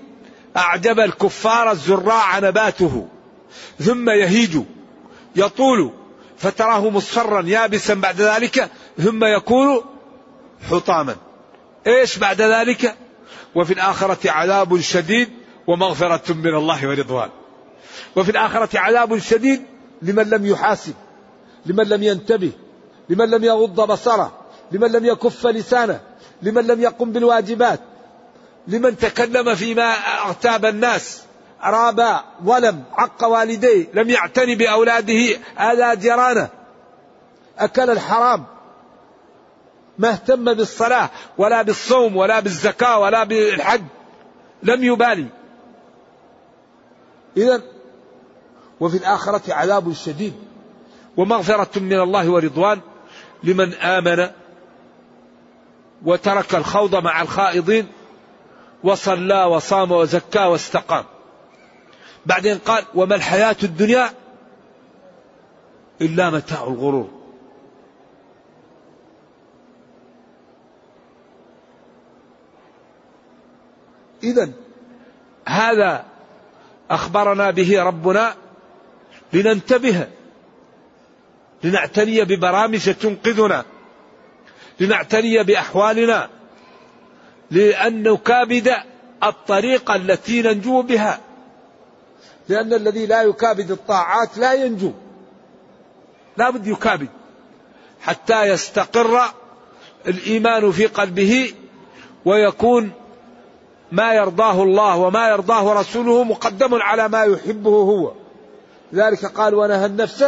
أعجب 0.57 1.01
الكفار 1.01 1.71
الزراع 1.71 2.39
نباته. 2.39 3.09
ثم 3.81 4.11
يهيج 4.11 4.59
يطول 5.37 5.93
فتراه 6.39 6.91
مصفرا 6.91 7.43
يابسا 7.43 7.95
بعد 7.95 8.21
ذلك 8.21 8.71
ثم 8.99 9.25
يكون 9.25 9.85
حطاما. 10.71 11.17
إيش 11.87 12.19
بعد 12.19 12.43
ذلك؟ 12.43 12.97
وفي 13.55 13.73
الآخرة 13.73 14.31
عذاب 14.31 14.81
شديد 14.81 15.29
ومغفرة 15.67 16.33
من 16.33 16.55
الله 16.55 16.89
ورضوان. 16.89 17.31
وفي 18.17 18.31
الآخرة 18.31 18.79
عذاب 18.79 19.19
شديد 19.19 19.63
لمن 20.03 20.31
لم 20.31 20.47
يحاسب 20.47 20.95
لمن 21.67 21.85
لم 21.85 22.03
ينتبه 22.03 22.53
لمن 23.09 23.31
لم 23.31 23.45
يغض 23.45 23.81
بصره 23.81 24.33
لمن 24.73 24.93
لم 24.93 25.05
يكف 25.05 25.47
لسانه 25.47 26.01
لمن 26.43 26.67
لم 26.67 26.83
يقم 26.83 27.13
بالواجبات 27.13 27.81
لمن 28.69 28.97
تكلم 28.97 29.55
فيما 29.55 29.93
أغتاب 30.27 30.65
الناس. 30.65 31.23
رابا 31.65 32.25
ظلم 32.45 32.85
عق 32.93 33.25
والديه 33.25 33.87
لم 33.95 34.11
يعتني 34.11 34.55
بأولاده. 34.55 35.39
آذى 35.59 36.01
جيرانه. 36.01 36.49
أكل 37.59 37.91
الحرام. 37.91 38.45
ما 39.99 40.11
اهتم 40.11 40.55
بالصلاة 40.55 41.11
ولا 41.39 41.63
بالصوم 41.63 42.17
ولا 42.17 42.41
بالزكاة 42.41 42.99
ولا 42.99 43.25
بالحج. 43.25 43.83
لم 44.63 44.85
يبالي. 44.85 45.27
إذا 47.37 47.63
وفي 48.81 48.97
الآخرة 48.97 49.55
عذاب 49.55 49.93
شديد. 49.93 50.35
ومغفرة 51.17 51.79
من 51.79 52.01
الله 52.01 52.31
ورضوان 52.31 52.81
لمن 53.45 53.75
آمن 53.75 54.31
وترك 56.05 56.55
الخوض 56.55 56.95
مع 56.97 57.23
الخائضين 57.23 57.87
وصلى 58.85 59.45
وصام 59.45 59.93
وزكى 59.93 60.45
واستقام. 60.45 61.05
بعدين 62.29 62.59
قال 62.59 62.85
وما 62.95 63.15
الحياة 63.15 63.57
الدنيا 63.63 64.11
إلا 66.01 66.31
متاع 66.31 66.63
الغرور. 66.63 67.11
إذا 74.23 74.51
هذا 75.47 76.05
أخبرنا 76.91 77.51
به 77.51 77.83
ربنا 77.83 78.35
لننتبه 79.33 80.07
لنعتني 81.65 82.25
ببرامج 82.25 82.95
تنقذنا 82.95 83.65
لنعتني 84.81 85.43
بأحوالنا 85.43 86.29
لأن 87.51 88.03
نكابد 88.03 88.73
الطريقة 89.23 89.97
التي 89.97 90.43
ننجو 90.43 90.83
بها. 90.83 91.28
لأن 92.49 92.73
الذي 92.73 93.07
لا 93.07 93.23
يكابد 93.23 93.71
الطاعات 93.71 94.39
لا 94.39 94.53
ينجو. 94.55 94.93
لا 96.37 96.51
بد 96.51 96.67
يكابد. 96.67 97.09
حتى 98.01 98.43
يستقر 98.43 99.21
الإيمان 100.09 100.73
في 100.73 100.87
قلبه 100.87 101.55
ويكون 102.25 102.93
ما 103.93 104.15
يرضاه 104.15 104.63
الله 104.63 104.97
وما 104.97 105.29
يرضاه 105.29 105.81
رسوله 105.81 106.25
مقدم 106.25 106.75
على 106.75 107.09
ما 107.09 107.25
يحبه 107.25 107.71
هو. 107.71 108.13
ذلك 108.95 109.27
قال 109.27 109.55
ونهى 109.55 109.87
النفس 109.87 110.25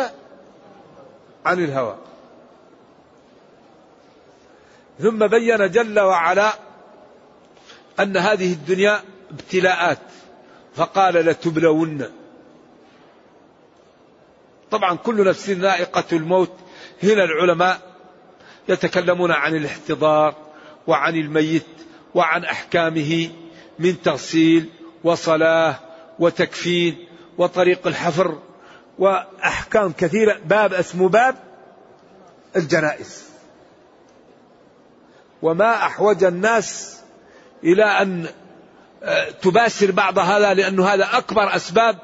عن 1.46 1.64
الهوى. 1.64 1.96
ثم 5.00 5.26
بين 5.26 5.70
جل 5.70 6.00
وعلا 6.00 6.52
أن 8.00 8.16
هذه 8.16 8.52
الدنيا 8.52 9.00
ابتلاءات. 9.30 9.98
فقال 10.74 11.14
لتبلون. 11.14 12.04
طبعا 14.70 14.96
كل 14.96 15.24
نفس 15.28 15.50
ذائقة 15.50 16.04
الموت. 16.12 16.52
هنا 17.02 17.24
العلماء 17.24 17.80
يتكلمون 18.68 19.30
عن 19.30 19.56
الاحتضار 19.56 20.34
وعن 20.86 21.16
الميت 21.16 21.66
وعن 22.14 22.44
أحكامه 22.44 23.30
من 23.78 24.02
تغسيل 24.02 24.68
وصلاة 25.04 25.78
وتكفين 26.18 27.06
وطريق 27.38 27.86
الحفر 27.86 28.38
وأحكام 28.98 29.92
كثيرة. 29.92 30.38
باب 30.44 30.74
اسمه 30.74 31.08
باب 31.08 31.36
الجنائز. 32.56 33.30
وما 35.42 35.74
أحوج 35.74 36.24
الناس 36.24 37.00
إلى 37.64 37.84
أن 37.84 38.26
تباشر 39.42 39.90
بعض 39.90 40.18
هذا 40.18 40.54
لأن 40.54 40.80
هذا 40.80 41.08
أكبر 41.12 41.56
أسباب 41.56 41.98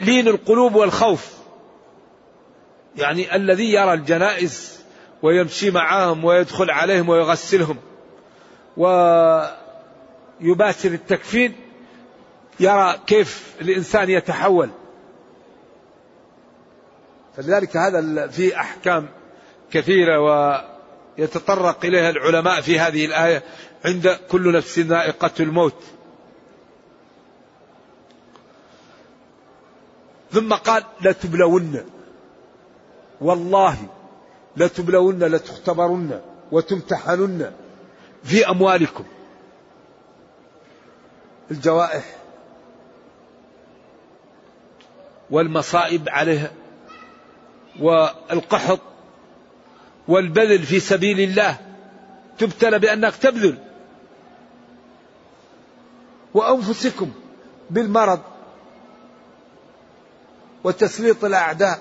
لين 0.00 0.28
القلوب 0.28 0.74
والخوف. 0.74 1.34
يعني 2.96 3.36
الذي 3.36 3.72
يرى 3.72 3.92
الجنائز 3.92 4.80
ويمشي 5.22 5.70
معهم 5.70 6.24
ويدخل 6.24 6.70
عليهم 6.70 7.08
ويغسلهم 7.08 7.76
ويباشر 8.76 9.48
التكفين 10.88 11.54
يرى 12.60 12.94
كيف 13.06 13.54
الإنسان 13.60 14.10
يتحول. 14.10 14.70
فلذلك 17.36 17.76
هذا 17.76 18.28
في 18.28 18.56
أحكام 18.56 19.08
كثيرة 19.70 20.20
ويتطرق 21.18 21.84
إليها 21.84 22.10
العلماء 22.10 22.60
في 22.60 22.78
هذه 22.78 23.04
الآية 23.04 23.42
عند 23.84 24.18
كل 24.30 24.52
نفس 24.52 24.78
ذائقة 24.78 25.30
الموت. 25.40 25.93
ثم 30.34 30.54
قال 30.54 30.84
لتبلون. 31.00 31.84
والله 33.20 33.76
لتبلون 34.56 35.18
لتختبرن 35.18 36.20
وتمتحنن 36.52 37.52
في 38.24 38.48
أموالكم. 38.48 39.04
الجوائح 41.50 42.04
والمصائب 45.30 46.08
عليها 46.08 46.50
والقحط 47.80 48.80
والبذل 50.08 50.62
في 50.62 50.80
سبيل 50.80 51.20
الله 51.20 51.56
تبتلى 52.38 52.78
بأنك 52.78 53.16
تبذل. 53.16 53.58
وأنفسكم 56.34 57.10
بالمرض 57.70 58.20
وتسليط 60.64 61.24
الأعداء 61.24 61.80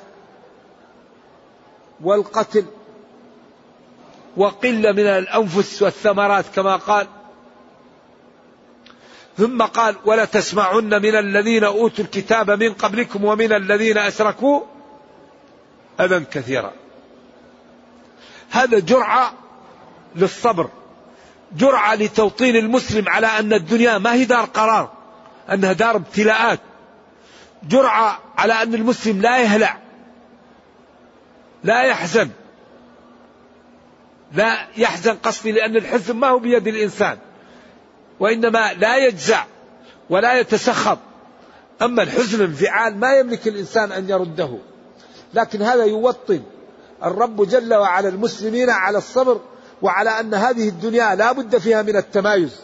والقتل 2.01 2.65
وقلة 4.37 4.91
من 4.91 5.07
الأنفس 5.07 5.81
والثمرات 5.81 6.45
كما 6.55 6.75
قال. 6.75 7.07
ثم 9.37 9.61
قال 9.61 9.95
ولا 10.05 10.25
تسمعن 10.25 11.01
من 11.01 11.15
الذين 11.15 11.63
أوتوا 11.63 12.05
الكتاب 12.05 12.51
من 12.51 12.73
قبلكم 12.73 13.25
ومن 13.25 13.53
الذين 13.53 13.97
أشركوا 13.97 14.61
أذى 15.99 16.19
كثيرا. 16.19 16.73
هذا 18.49 18.79
جرعة 18.79 19.33
للصبر 20.15 20.69
جرعة 21.57 21.95
لتوطين 21.95 22.55
المسلم 22.55 23.09
على 23.09 23.27
أن 23.27 23.53
الدنيا 23.53 23.97
ما 23.97 24.13
هي 24.13 24.25
دار 24.25 24.45
قرار 24.45 24.91
أنها 25.51 25.73
دار 25.73 25.95
ابتلاءات 25.95 26.59
جرعة 27.63 28.19
على 28.37 28.53
أن 28.53 28.73
المسلم 28.73 29.21
لا 29.21 29.41
يهلع 29.41 29.77
لا 31.63 31.83
يحزن 31.83 32.29
لا 34.33 34.67
يحزن 34.77 35.13
قصدي 35.13 35.51
لأن 35.51 35.75
الحزن 35.75 36.15
ما 36.15 36.27
هو 36.27 36.39
بيد 36.39 36.67
الإنسان 36.67 37.17
وإنما 38.19 38.73
لا 38.73 38.97
يجزع 38.97 39.45
ولا 40.09 40.39
يتسخط. 40.39 40.97
أما 41.81 42.03
الحزن 42.03 42.41
الانفعال 42.41 42.97
ما 42.97 43.13
يملك 43.13 43.47
الإنسان 43.47 43.91
أن 43.91 44.09
يرده. 44.09 44.57
لكن 45.33 45.61
هذا 45.61 45.85
يوطن 45.85 46.41
الرب 47.03 47.47
جل 47.49 47.73
وعلا 47.73 48.09
المسلمين 48.09 48.69
على 48.69 48.97
الصبر 48.97 49.41
وعلى 49.81 50.09
أن 50.09 50.33
هذه 50.33 50.69
الدنيا 50.69 51.15
لا 51.15 51.31
بد 51.31 51.57
فيها 51.57 51.81
من 51.81 51.95
التمايز. 51.95 52.59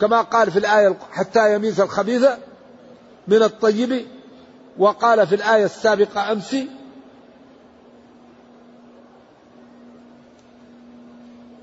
كما 0.00 0.20
قال 0.20 0.50
في 0.50 0.58
الآية 0.58 0.96
حتى 1.12 1.54
يميز 1.54 1.80
الخبيث 1.80 2.26
من 3.28 3.42
الطيب 3.42 4.06
وقال 4.78 5.26
في 5.26 5.34
الآية 5.34 5.64
السابقة 5.64 6.32
أمس 6.32 6.56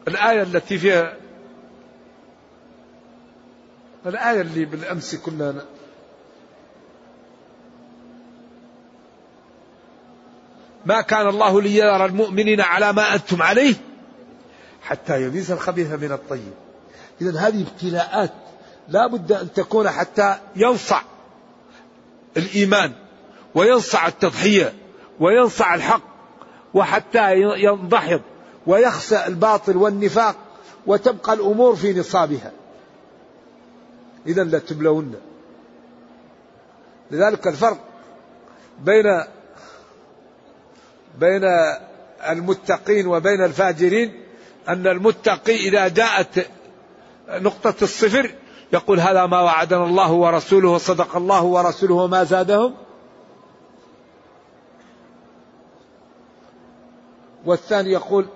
الآية 0.08 0.42
التي 0.42 0.78
فيها 0.78 1.18
الآية 4.06 4.42
اللي 4.42 4.66
بالأمس 4.66 5.16
كنا 5.16 5.66
ما 10.86 11.02
كان 11.02 11.28
الله 11.28 11.62
ليرى 11.62 12.06
المؤمنين 12.06 12.62
على 12.62 12.94
ما 12.94 13.14
أنتم 13.16 13.42
عليه 13.42 13.76
حتى 14.82 15.24
يميز 15.24 15.52
الخبيث 15.52 15.92
من 15.92 16.12
الطيب. 16.12 16.54
إذا 17.22 17.40
هذه 17.40 17.62
ابتلاءات 17.62 18.34
لا 18.90 19.08
بد 19.08 19.32
أن 19.32 19.54
تكون 19.54 19.90
حتى 19.90 20.38
ينصع 20.56 21.02
الإيمان. 22.38 22.94
وينصع 23.56 24.08
التضحية 24.08 24.74
وينصع 25.20 25.76
الحق 25.76 26.02
وحتى 26.74 27.34
ينضحض 27.38 28.22
ويخسأ 28.68 29.28
الباطل 29.28 29.78
والنفاق 29.78 30.36
وتبقى 30.88 31.34
الأمور 31.34 31.76
في 31.76 32.00
نصابها. 32.00 32.52
إذا 34.28 34.44
لتبلون 34.44 35.16
لذلك 37.12 37.48
الفرق 37.48 37.78
بين 38.80 39.24
بين 41.20 41.42
المتقين 42.30 43.08
وبين 43.08 43.44
الفاجرين 43.44 44.24
أن 44.70 44.88
المتقي 44.88 45.56
إذا 45.56 45.88
جاءت 45.88 46.48
نقطة 47.30 47.74
الصفر 47.82 48.32
يقول 48.74 49.00
هذا 49.00 49.26
ما 49.26 49.42
وعدنا 49.42 49.84
الله 49.84 50.12
ورسوله 50.12 50.70
وصدق 50.70 51.16
الله 51.16 51.44
ورسوله 51.44 51.96
وما 51.96 52.24
زادهم. 52.24 52.74
والثاني 57.46 57.92
يقول 57.92 58.28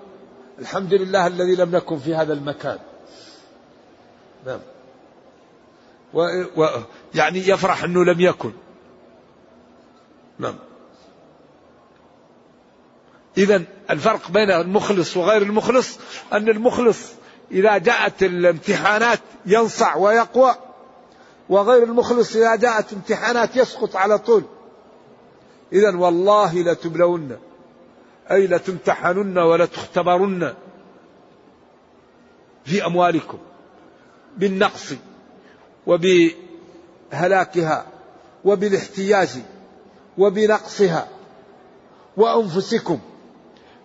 الحمد 0.58 0.94
لله 0.94 1.26
الذي 1.26 1.54
لم 1.54 1.76
نكن 1.76 1.98
في 1.98 2.14
هذا 2.14 2.32
المكان. 2.32 2.78
نعم. 4.46 4.60
و 6.14 6.20
و 6.56 6.68
يعني 7.14 7.38
يفرح 7.38 7.84
أنه 7.84 8.04
لم 8.04 8.20
يكن. 8.20 8.52
نعم. 10.38 10.54
اذا 13.38 13.62
الفرق 13.90 14.30
بين 14.30 14.50
المخلص 14.50 15.16
وغير 15.16 15.42
المخلص 15.42 15.98
أن 16.32 16.48
المخلص 16.48 16.98
إذا 17.50 17.78
جاءت 17.78 18.22
الامتحانات 18.22 19.20
ينصع 19.46 19.96
ويقوى 19.96 20.54
وغير 21.48 21.82
المخلص 21.82 22.36
إذا 22.36 22.56
جاءت 22.56 22.92
امتحانات 22.92 23.56
يسقط 23.56 23.96
على 23.96 24.18
طول. 24.18 24.42
اذا 25.72 25.96
والله 25.96 26.62
لتبلون. 26.62 27.38
أي 28.30 28.46
لتمتحنن 28.46 29.38
ولتختبرن 29.38 30.54
في 32.64 32.86
أموالكم 32.86 33.38
بالنقص 34.36 34.94
وبهلاكها 35.86 37.86
وبالاحتياج 38.44 39.28
وبنقصها 40.18 41.08
وأنفسكم 42.16 42.98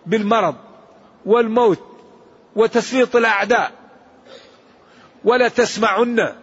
بالمرض 0.05 0.55
والموت 1.25 1.79
وتسليط 2.55 3.15
الأعداء 3.15 3.71
ولا 5.23 5.47
تسمعن 5.47 6.35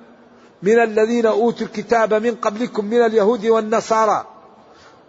من 0.63 0.79
الذين 0.79 1.27
أوتوا 1.27 1.67
الكتاب 1.67 2.15
من 2.15 2.35
قبلكم 2.35 2.85
من 2.85 3.03
اليهود 3.03 3.47
والنصارى 3.47 4.27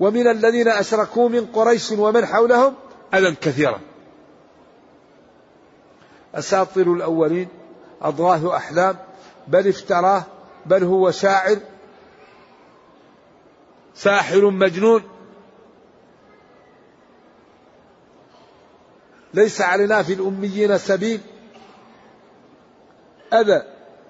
ومن 0.01 0.27
الذين 0.27 0.67
أشركوا 0.67 1.29
من 1.29 1.45
قريش 1.45 1.91
ومن 1.91 2.25
حولهم 2.25 2.75
أذى 3.13 3.35
كثيرا. 3.35 3.79
أساطير 6.35 6.93
الأولين 6.93 7.47
أضغاث 8.01 8.45
أحلام 8.45 8.97
بل 9.47 9.67
افتراه 9.67 10.23
بل 10.65 10.83
هو 10.83 11.11
شاعر 11.11 11.57
ساحر 13.95 14.49
مجنون. 14.49 15.03
ليس 19.33 19.61
علينا 19.61 20.03
في 20.03 20.13
الأميين 20.13 20.77
سبيل. 20.77 21.21
أذى 23.33 23.63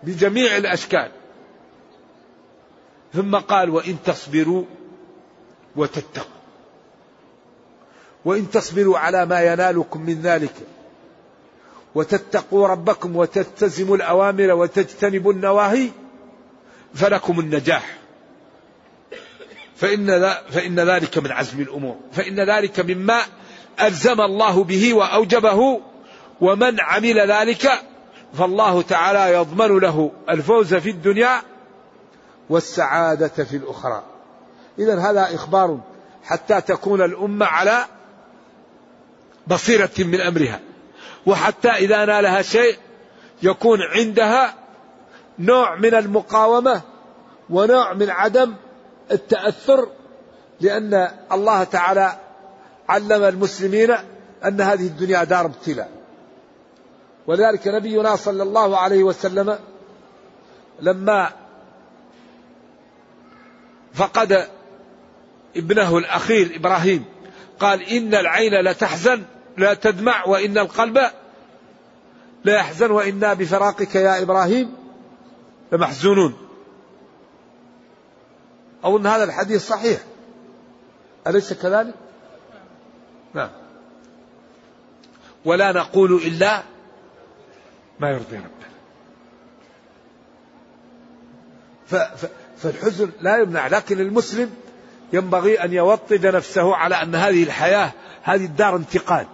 بجميع 0.03 0.57
الأشكال. 0.57 1.11
ثم 3.13 3.35
قال 3.35 3.69
وإن 3.69 3.97
تصبروا 4.05 4.65
وتتقوا. 5.75 6.41
وإن 8.25 8.51
تصبروا 8.51 8.97
على 8.97 9.25
ما 9.25 9.41
ينالكم 9.41 10.01
من 10.01 10.21
ذلك. 10.21 10.53
وتتقوا 11.95 12.67
ربكم 12.67 13.15
وتلتزموا 13.15 13.95
الأوامر 13.95 14.51
وتجتنبوا 14.51 15.33
النواهي 15.33 15.89
فلكم 16.93 17.39
النجاح. 17.39 17.97
فإن, 19.75 20.33
فإن 20.49 20.79
ذلك 20.79 21.17
من 21.17 21.31
عزم 21.31 21.61
الأمور. 21.61 21.95
فإن 22.11 22.49
ذلك 22.49 22.79
مما 22.79 23.21
ألزم 23.81 24.21
الله 24.21 24.63
به 24.63 24.93
وأوجبه 24.93 25.81
ومن 26.41 26.81
عمل 26.81 27.31
ذلك 27.31 27.71
فالله 28.33 28.81
تعالى 28.81 29.33
يضمن 29.33 29.79
له 29.79 30.11
الفوز 30.29 30.75
في 30.75 30.89
الدنيا 30.89 31.41
والسعادة 32.49 33.27
في 33.27 33.57
الأخرى. 33.57 34.03
إذا 34.81 34.99
هذا 34.99 35.35
إخبار 35.35 35.79
حتى 36.23 36.61
تكون 36.61 37.01
الأمة 37.01 37.45
على 37.45 37.85
بصيرة 39.47 39.89
من 39.99 40.21
أمرها. 40.21 40.59
وحتى 41.25 41.69
إذا 41.69 42.05
نالها 42.05 42.41
شيء 42.41 42.77
يكون 43.43 43.81
عندها 43.81 44.53
نوع 45.39 45.75
من 45.75 45.95
المقاومة 45.95 46.81
ونوع 47.49 47.93
من 47.93 48.09
عدم 48.09 48.53
التأثر 49.11 49.87
لأن 50.61 51.11
الله 51.31 51.63
تعالى 51.63 52.15
علم 52.89 53.23
المسلمين 53.23 53.91
أن 54.45 54.61
هذه 54.61 54.87
الدنيا 54.87 55.23
دار 55.23 55.45
ابتلاء. 55.45 55.89
ولذلك 57.27 57.67
نبينا 57.67 58.15
صلى 58.15 58.43
الله 58.43 58.77
عليه 58.77 59.03
وسلم 59.03 59.59
لما 60.79 61.31
فقد 63.93 64.47
ابنه 65.55 65.97
الأخير 65.97 66.55
إبراهيم. 66.55 67.05
قال 67.59 67.83
إن 67.83 68.15
العين 68.15 68.61
لتحزن 68.61 69.23
لا 69.57 69.73
تدمع 69.73 70.25
وإن 70.25 70.57
القلب 70.57 70.97
لا 72.43 72.55
يحزن 72.55 72.91
وإنا 72.91 73.33
بفراقك 73.33 73.95
يا 73.95 74.21
إبراهيم 74.21 74.73
لمحزونون. 75.71 76.33
أظن 78.83 79.07
هذا 79.07 79.23
الحديث 79.23 79.67
صحيح. 79.67 79.99
أليس 81.27 81.53
كذلك؟ 81.53 81.93
نعم. 83.33 83.49
ولا 85.45 85.71
نقول 85.71 86.13
إلا 86.13 86.63
ما 87.99 88.09
يرضي 88.09 88.37
ربنا. 88.37 88.71
فالحزن 92.57 93.11
لا 93.21 93.37
يمنع 93.37 93.67
لكن 93.67 93.99
المسلم 93.99 94.51
ينبغي 95.13 95.63
أن 95.63 95.73
يوطد 95.73 96.25
نفسه 96.25 96.75
على 96.75 96.95
أن 96.95 97.15
هذه 97.15 97.43
الحياة 97.43 97.91
هذه 98.23 98.45
الدار 98.45 98.75
انتقال. 98.75 99.25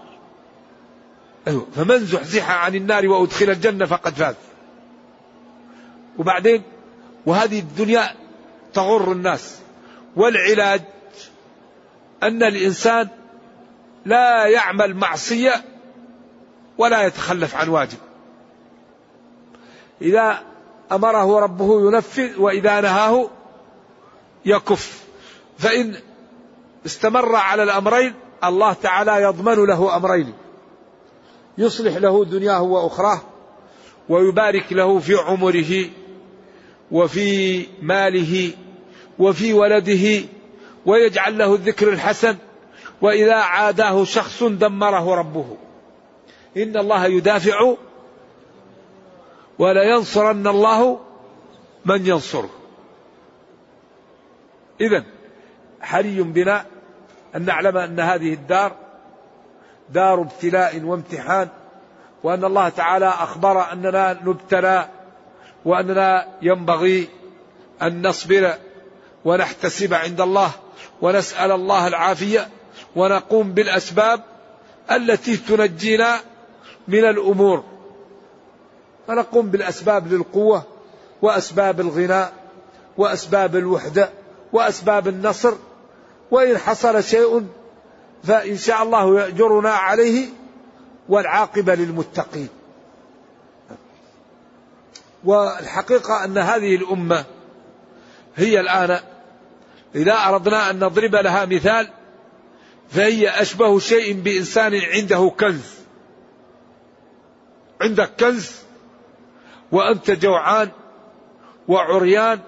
أيوه. 1.47 1.67
فمن 1.75 1.99
زحزح 1.99 2.51
عن 2.51 2.75
النار 2.75 3.07
وأدخل 3.07 3.49
الجنة 3.49 3.85
فقد 3.85 4.13
فاز. 4.13 4.35
وبعدين 6.17 6.63
وهذه 7.25 7.59
الدنيا 7.59 8.15
تغر 8.73 9.11
الناس. 9.11 9.59
والعلاج 10.15 10.81
أن 12.23 12.43
الإنسان 12.43 13.07
لا 14.05 14.45
يعمل 14.45 14.95
معصية 14.95 15.63
ولا 16.77 17.03
يتخلف 17.05 17.55
عن 17.55 17.69
واجب. 17.69 17.97
إذا 20.01 20.39
أمره 20.91 21.39
ربه 21.39 21.87
ينفذ 21.87 22.39
وإذا 22.39 22.81
نهاه 22.81 23.29
يكف. 24.45 25.06
فإن 25.57 25.95
استمر 26.85 27.35
على 27.35 27.63
الأمرين 27.63 28.13
الله 28.43 28.73
تعالى 28.73 29.21
يضمن 29.21 29.65
له 29.65 29.95
أمرين. 29.95 30.33
يصلح 31.57 31.95
له 31.97 32.25
دنياه 32.25 32.61
وأخراه 32.61 33.21
ويبارك 34.09 34.73
له 34.73 34.99
في 34.99 35.15
عمره 35.15 35.89
وفي 36.91 37.65
ماله 37.81 38.53
وفي 39.19 39.53
ولده 39.53 40.25
ويجعل 40.85 41.37
له 41.37 41.53
الذكر 41.53 41.89
الحسن 41.89 42.37
وإذا 43.01 43.35
عاداه 43.35 44.03
شخص 44.03 44.43
دمره 44.43 45.15
ربه. 45.15 45.57
إن 46.57 46.77
الله 46.77 47.05
يدافع 47.05 47.73
ولينصرن 49.59 50.47
الله 50.47 50.99
من 51.85 52.05
ينصره. 52.05 52.49
اذا 54.81 55.03
حري 55.81 56.21
بنا 56.21 56.65
أن 57.35 57.45
نعلم 57.45 57.77
أن 57.77 57.99
هذه 57.99 58.33
الدار 58.33 58.75
دار 59.89 60.21
ابتلاء 60.21 60.81
وامتحان 60.83 61.47
وأن 62.23 62.45
الله 62.45 62.69
تعالى 62.69 63.07
أخبر 63.07 63.71
أننا 63.71 64.19
نبتلى 64.23 64.89
وأننا 65.65 66.27
ينبغي 66.41 67.07
أن 67.81 68.07
نصبر 68.07 68.53
ونحتسب 69.25 69.93
عند 69.93 70.21
الله 70.21 70.51
ونسأل 71.01 71.51
الله 71.51 71.87
العافية 71.87 72.47
ونقوم 72.95 73.51
بالأسباب 73.51 74.21
التي 74.91 75.37
تنجينا 75.37 76.19
من 76.87 77.05
الأمور. 77.05 77.63
فنقوم 79.07 79.47
بالأسباب 79.47 80.13
للقوة 80.13 80.63
وأسباب 81.21 81.79
الغناء 81.79 82.33
وأسباب 82.97 83.55
الوحدة. 83.55 84.09
وأسباب 84.53 85.07
النصر 85.07 85.53
وإن 86.31 86.57
حصل 86.57 87.03
شيء 87.03 87.47
فإن 88.23 88.57
شاء 88.57 88.83
الله 88.83 89.19
يأجرنا 89.19 89.69
عليه 89.69 90.27
والعاقبة 91.10 91.75
للمتقين. 91.75 92.49
والحقيقة 95.23 96.25
أن 96.25 96.38
هذه 96.38 96.75
الأمة 96.75 97.25
هي 98.36 98.60
الآن 98.60 98.99
إذا 99.95 100.13
أردنا 100.13 100.69
أن 100.69 100.79
نضرب 100.79 101.15
لها 101.15 101.45
مثال 101.45 101.89
فهي 102.89 103.29
أشبه 103.29 103.79
شيء 103.79 104.13
بإنسان 104.13 104.75
عنده 104.75 105.31
كنز. 105.39 105.77
عندك 107.81 108.12
كنز 108.19 108.51
وأنت 109.71 110.12
جوعان 110.12 110.69
وعريان 111.67 112.39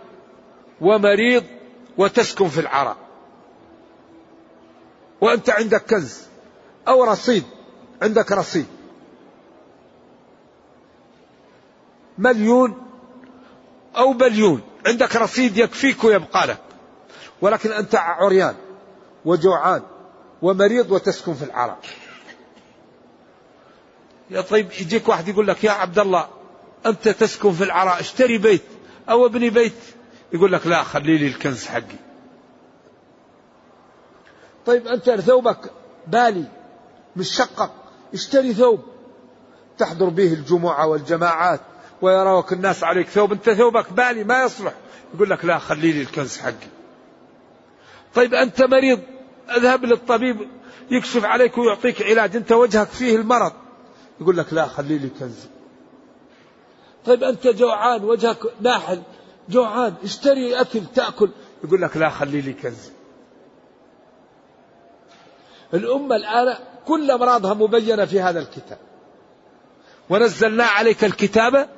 ومريض 0.82 1.44
وتسكن 2.00 2.50
في 2.50 2.60
العراء. 2.60 2.98
وأنت 5.22 5.50
عندك 5.50 5.86
كنز 5.86 6.22
أو 6.88 7.04
رصيد 7.04 7.44
عندك 8.02 8.32
رصيد. 8.32 8.66
مليون 12.18 12.78
أو 13.98 14.14
بليون 14.14 14.62
عندك 14.88 15.16
رصيد 15.16 15.58
يكفيك 15.58 16.04
ويبقى 16.04 16.48
لك. 16.48 16.62
ولكن 17.42 17.72
أنت 17.72 17.96
عريان 17.96 18.56
وجوعان 19.26 19.82
ومريض 20.42 20.92
وتسكن 20.92 21.34
في 21.34 21.44
العراء. 21.44 21.80
يا 24.30 24.42
طيب 24.42 24.72
يجيك 24.72 25.10
واحد 25.10 25.28
يقول 25.28 25.48
لك 25.48 25.64
يا 25.64 25.72
عبد 25.72 26.00
الله 26.00 26.28
أنت 26.86 27.10
تسكن 27.10 27.52
في 27.52 27.64
العراء 27.64 28.00
اشتري 28.00 28.38
بيت 28.38 28.64
أو 29.10 29.26
ابني 29.26 29.50
بيت. 29.50 29.99
يقول 30.34 30.52
لك 30.52 30.68
لا 30.68 30.84
خلي 30.84 31.18
لي 31.18 31.28
الكنز 31.28 31.66
حقي. 31.66 32.00
طيب 34.66 34.88
أنت 34.88 35.10
ثوبك 35.10 35.72
بالي 36.08 36.46
مشقق 37.16 37.72
اشتري 38.14 38.54
ثوب. 38.54 38.80
تحضر 39.78 40.10
به 40.10 40.34
الجمعة 40.34 40.88
والجماعات 40.88 41.62
ويراك 42.02 42.54
الناس 42.54 42.84
عليك 42.84 43.08
ثوب. 43.08 43.32
أنت 43.32 43.50
ثوبك 43.50 43.94
بالي 43.94 44.24
ما 44.24 44.44
يصلح. 44.44 44.74
يقول 45.14 45.30
لك 45.30 45.46
لا 45.46 45.58
خلي 45.58 45.92
لي 45.92 46.02
الكنز 46.02 46.38
حقي. 46.38 46.70
طيب 48.16 48.34
أنت 48.34 48.62
مريض 48.62 49.00
اذهب 49.58 49.86
للطبيب 49.86 50.48
يكشف 50.92 51.26
عليك 51.26 51.58
ويعطيك 51.58 52.02
علاج. 52.02 52.36
أنت 52.36 52.52
وجهك 52.52 52.88
فيه 52.88 53.16
المرض. 53.16 53.54
يقول 54.22 54.38
لك 54.38 54.54
لا 54.54 54.68
خلي 54.68 54.98
لي 54.98 55.10
كنز. 55.20 55.48
طيب 57.06 57.24
أنت 57.24 57.48
جوعان 57.48 58.04
وجهك 58.04 58.40
ناحل. 58.62 59.02
جوعان 59.50 59.94
اشتري 60.04 60.62
أكل 60.62 60.82
تأكل. 60.96 61.30
يقول 61.64 61.82
لك 61.82 61.98
لا 61.98 62.10
خلي 62.10 62.42
لي 62.42 62.54
كنز. 62.54 62.92
الأمة 65.74 66.16
الآن 66.16 66.58
كل 66.86 67.12
أمراضها 67.12 67.54
مبينة 67.54 68.06
في 68.06 68.22
هذا 68.22 68.40
الكتاب. 68.40 68.78
ونزلنا 70.10 70.64
عليك 70.64 71.04
الكتاب 71.04 71.70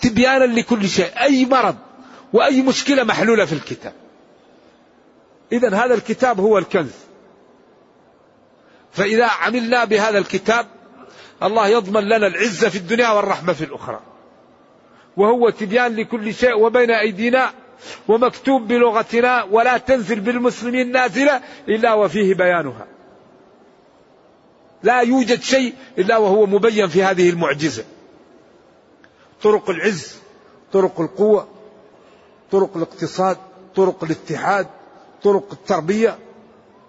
تبيانا 0.00 0.44
لكل 0.44 0.88
شيء. 0.88 1.22
أي 1.22 1.46
مرض 1.46 1.76
وأي 2.32 2.62
مشكلة 2.62 3.04
محلولة 3.04 3.44
في 3.44 3.52
الكتاب. 3.52 3.92
إذا 5.52 5.74
هذا 5.74 5.94
الكتاب 5.94 6.40
هو 6.40 6.58
الكنز. 6.58 6.94
فإذا 8.92 9.26
عملنا 9.26 9.84
بهذا 9.84 10.18
الكتاب 10.18 10.66
الله 11.42 11.68
يضمن 11.68 12.02
لنا 12.02 12.26
العزة 12.26 12.68
في 12.68 12.78
الدنيا 12.78 13.08
والرحمة 13.08 13.52
في 13.52 13.64
الأخرى. 13.64 14.00
وهو 15.18 15.50
تبيان 15.50 15.96
لكل 15.96 16.34
شيء 16.34 16.58
وبين 16.58 16.90
أيدينا 16.90 17.50
ومكتوب 18.08 18.68
بلغتنا 18.68 19.42
ولا 19.42 19.78
تنزل 19.78 20.20
بالمسلمين 20.20 20.92
نازلة 20.92 21.40
إلا 21.68 21.94
وفيه 21.94 22.34
بيانها. 22.34 22.86
لا 24.82 25.00
يوجد 25.00 25.40
شيء 25.40 25.74
إلا 25.98 26.16
وهو 26.16 26.46
مبين 26.46 26.88
في 26.88 27.02
هذه 27.02 27.30
المعجزة. 27.30 27.84
طرق 29.42 29.70
العز 29.70 30.16
طرق 30.72 31.00
القوة 31.00 31.48
طرق 32.52 32.76
الاقتصاد 32.76 33.36
طرق 33.76 34.04
الاتحاد 34.04 34.66
طرق 35.22 35.48
التربية. 35.52 36.18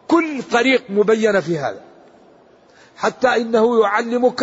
كل 0.08 0.44
طريق 0.44 0.84
مبينة 0.90 1.40
في 1.40 1.58
هذا. 1.58 1.82
حتى 2.98 3.28
إنه 3.28 3.82
يعلمك 3.82 4.42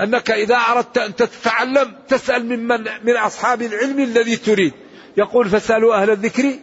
أنك 0.00 0.30
إذا 0.30 0.56
أردت 0.56 0.98
أن 0.98 1.16
تتعلم 1.16 1.96
تسأل 2.08 2.46
ممن 2.46 2.84
من 3.04 3.16
أصحاب 3.16 3.62
العلم 3.62 4.00
الذي 4.00 4.36
تريد. 4.36 4.72
يقول 5.16 5.48
فسألوا 5.48 5.94
أهل 5.94 6.10
الذكر 6.10 6.58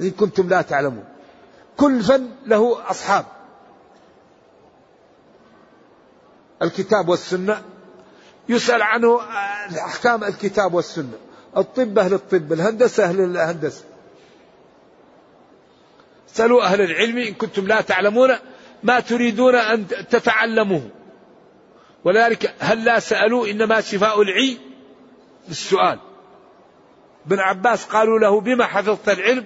إن 0.00 0.10
كنتم 0.10 0.48
لا 0.48 0.62
تعلمون. 0.62 1.04
كل 1.76 2.02
فن 2.02 2.30
له 2.46 2.90
أصحاب. 2.90 3.24
الكتاب 6.62 7.08
والسنة. 7.08 7.62
يسأل 8.48 8.82
عنه 8.82 9.20
أحكام 9.86 10.24
الكتاب 10.24 10.74
والسنة. 10.74 11.18
الطب 11.56 11.98
أهل 11.98 12.14
الطب 12.14 12.52
الهندسة 12.52 13.04
أهل 13.04 13.20
الهندسة. 13.20 13.84
سألوا 16.26 16.62
أهل 16.64 16.80
العلم 16.80 17.18
إن 17.18 17.34
كنتم 17.34 17.66
لا 17.66 17.80
تعلمون 17.80 18.36
ما 18.82 19.00
تريدون 19.00 19.54
أن 19.54 19.86
تتعلموه. 19.88 20.90
ولذلك 22.06 22.54
هل 22.58 22.84
لا 22.84 22.98
سألوا 22.98 23.46
إنما 23.46 23.80
شفاء 23.80 24.22
العي؟ 24.22 24.58
بالسؤال 25.48 25.98
ابن 27.26 27.38
عباس 27.38 27.84
قالوا 27.84 28.18
له 28.18 28.40
بما 28.40 28.66
حفظت 28.66 29.08
العلم؟ 29.08 29.44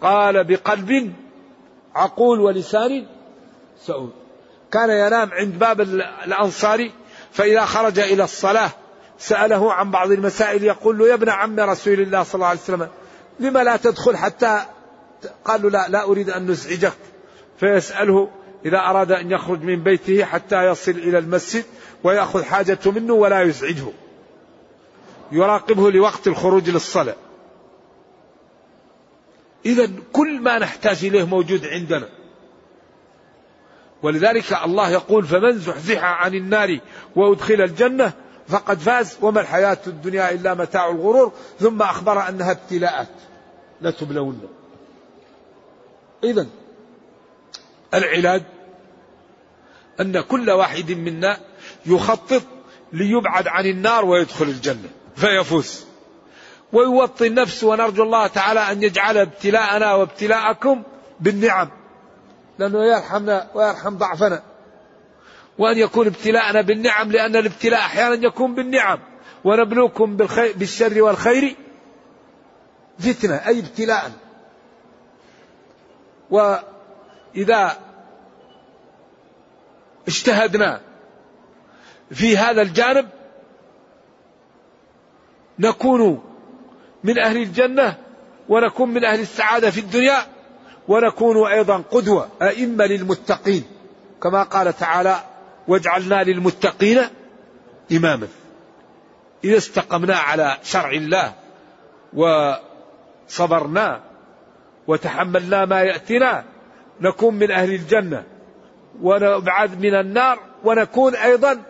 قال 0.00 0.44
بقلب 0.44 1.12
عقول 1.94 2.40
ولسان 2.40 3.06
سؤول. 3.80 4.10
كان 4.72 4.90
ينام 4.90 5.30
عند 5.32 5.58
باب 5.58 5.80
الأنصاري 6.24 6.92
فإذا 7.32 7.64
خرج 7.64 7.98
إلى 7.98 8.24
الصلاة 8.24 8.70
سأله 9.18 9.72
عن 9.72 9.90
بعض 9.90 10.10
المسائل 10.10 10.64
يقول 10.64 10.98
له 10.98 11.08
يا 11.08 11.14
ابن 11.14 11.28
عم 11.28 11.60
رسول 11.60 12.00
الله 12.00 12.22
صلى 12.22 12.34
الله 12.34 12.46
عليه 12.46 12.60
وسلم 12.60 12.88
لما 13.40 13.64
لا 13.64 13.76
تدخل 13.76 14.16
حتى 14.16 14.64
قال 15.44 15.62
له 15.62 15.70
لا 15.70 15.88
لا 15.88 16.04
أريد 16.04 16.30
أن 16.30 16.46
نزعجك. 16.46 16.98
فيسأله 17.60 18.30
إذا 18.64 18.78
أراد 18.78 19.12
أن 19.12 19.30
يخرج 19.30 19.62
من 19.62 19.82
بيته 19.82 20.24
حتى 20.24 20.66
يصل 20.66 20.90
إلى 20.90 21.18
المسجد 21.18 21.64
ويأخذ 22.04 22.44
حاجته 22.44 22.90
منه 22.90 23.12
ولا 23.12 23.42
يزعجه. 23.42 23.92
يراقبه 25.32 25.90
لوقت 25.90 26.26
الخروج 26.26 26.70
للصلاة. 26.70 27.16
إذا 29.66 29.90
كل 30.12 30.40
ما 30.40 30.58
نحتاج 30.58 31.04
إليه 31.04 31.24
موجود 31.24 31.66
عندنا. 31.66 32.08
ولذلك 34.02 34.52
الله 34.64 34.90
يقول 34.90 35.24
فمن 35.24 35.58
زحزح 35.58 36.04
عن 36.04 36.34
النار 36.34 36.78
وأدخل 37.16 37.60
الجنة 37.60 38.12
فقد 38.48 38.78
فاز 38.78 39.18
وما 39.22 39.40
الحياة 39.40 39.78
الدنيا 39.86 40.30
إلا 40.30 40.54
متاع 40.54 40.90
الغرور 40.90 41.32
ثم 41.60 41.82
أخبر 41.82 42.28
أنها 42.28 42.50
ابتلاءات. 42.50 43.08
لا 43.80 43.90
تبلون. 43.90 44.48
إذا 46.24 46.46
العلاج 47.94 48.42
أن 50.00 50.20
كل 50.20 50.50
واحد 50.50 50.92
منا 50.92 51.38
يخطط 51.86 52.42
ليبعد 52.92 53.48
عن 53.48 53.66
النار 53.66 54.04
ويدخل 54.04 54.44
الجنة 54.44 54.88
فيفوز. 55.16 55.84
ويوطي 56.72 57.26
النفس 57.26 57.64
ونرجو 57.64 58.02
الله 58.02 58.26
تعالى 58.26 58.60
أن 58.60 58.82
يجعل 58.82 59.18
ابتلاءنا 59.18 59.94
وابتلاءكم 59.94 60.82
بالنعم. 61.20 61.70
لأنه 62.58 62.84
يرحمنا 62.84 63.50
ويرحم 63.54 63.98
ضعفنا. 63.98 64.42
وأن 65.58 65.78
يكون 65.78 66.06
ابتلاءنا 66.06 66.60
بالنعم 66.60 67.12
لأن 67.12 67.36
الابتلاء 67.36 67.80
أحيانا 67.80 68.26
يكون 68.26 68.54
بالنعم. 68.54 68.98
ونبلوكم 69.44 70.16
بالخير 70.16 70.52
بالشر 70.56 71.02
والخير 71.02 71.56
فتنة 72.98 73.34
أي 73.34 73.58
ابتلاء. 73.58 74.12
وإذا 77.38 77.78
اجتهدنا 80.08 80.80
في 82.10 82.36
هذا 82.36 82.62
الجانب 82.62 83.08
نكون 85.58 86.22
من 87.04 87.18
أهل 87.18 87.36
الجنة 87.36 87.96
ونكون 88.48 88.88
من 88.88 89.04
أهل 89.04 89.20
السعادة 89.20 89.70
في 89.70 89.80
الدنيا 89.80 90.18
ونكون 90.88 91.46
أيضا 91.46 91.76
قدوة 91.90 92.28
أئمة 92.42 92.86
للمتقين. 92.86 93.64
كما 94.22 94.42
قال 94.42 94.76
تعالى 94.76 95.20
واجعلنا 95.68 96.22
للمتقين 96.24 96.98
إماما. 97.92 98.28
إذا 99.44 99.56
استقمنا 99.56 100.16
على 100.16 100.56
شرع 100.62 100.90
الله 100.90 101.34
وصبرنا 102.12 104.00
وتحملنا 104.86 105.64
ما 105.64 105.80
يأتينا 105.82 106.44
نكون 107.00 107.34
من 107.34 107.50
أهل 107.50 107.74
الجنة 107.74 108.24
ونبعد 109.02 109.80
من 109.80 109.94
النار 109.94 110.38
ونكون 110.64 111.14
أيضا 111.14 111.62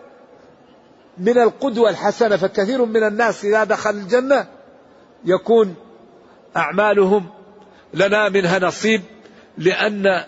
من 1.17 1.37
القدوة 1.37 1.89
الحسنة 1.89 2.37
فكثير 2.37 2.85
من 2.85 3.03
الناس 3.03 3.45
إذا 3.45 3.63
دخل 3.63 3.89
الجنة 3.89 4.47
يكون 5.25 5.75
أعمالهم 6.57 7.29
لنا 7.93 8.29
منها 8.29 8.59
نصيب 8.59 9.01
لأن 9.57 10.23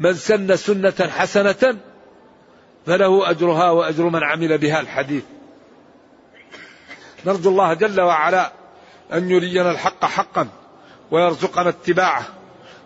من 0.00 0.14
سن 0.14 0.56
سنة 0.56 1.08
حسنة 1.10 1.76
فله 2.86 3.30
أجرها 3.30 3.70
وأجر 3.70 4.04
من 4.04 4.24
عمل 4.24 4.58
بها 4.58 4.80
الحديث. 4.80 5.24
نرجو 7.26 7.50
الله 7.50 7.74
جل 7.74 8.00
وعلا 8.00 8.52
أن 9.12 9.30
يرينا 9.30 9.70
الحق 9.70 10.04
حقا 10.04 10.48
ويرزقنا 11.10 11.68
اتباعه. 11.68 12.39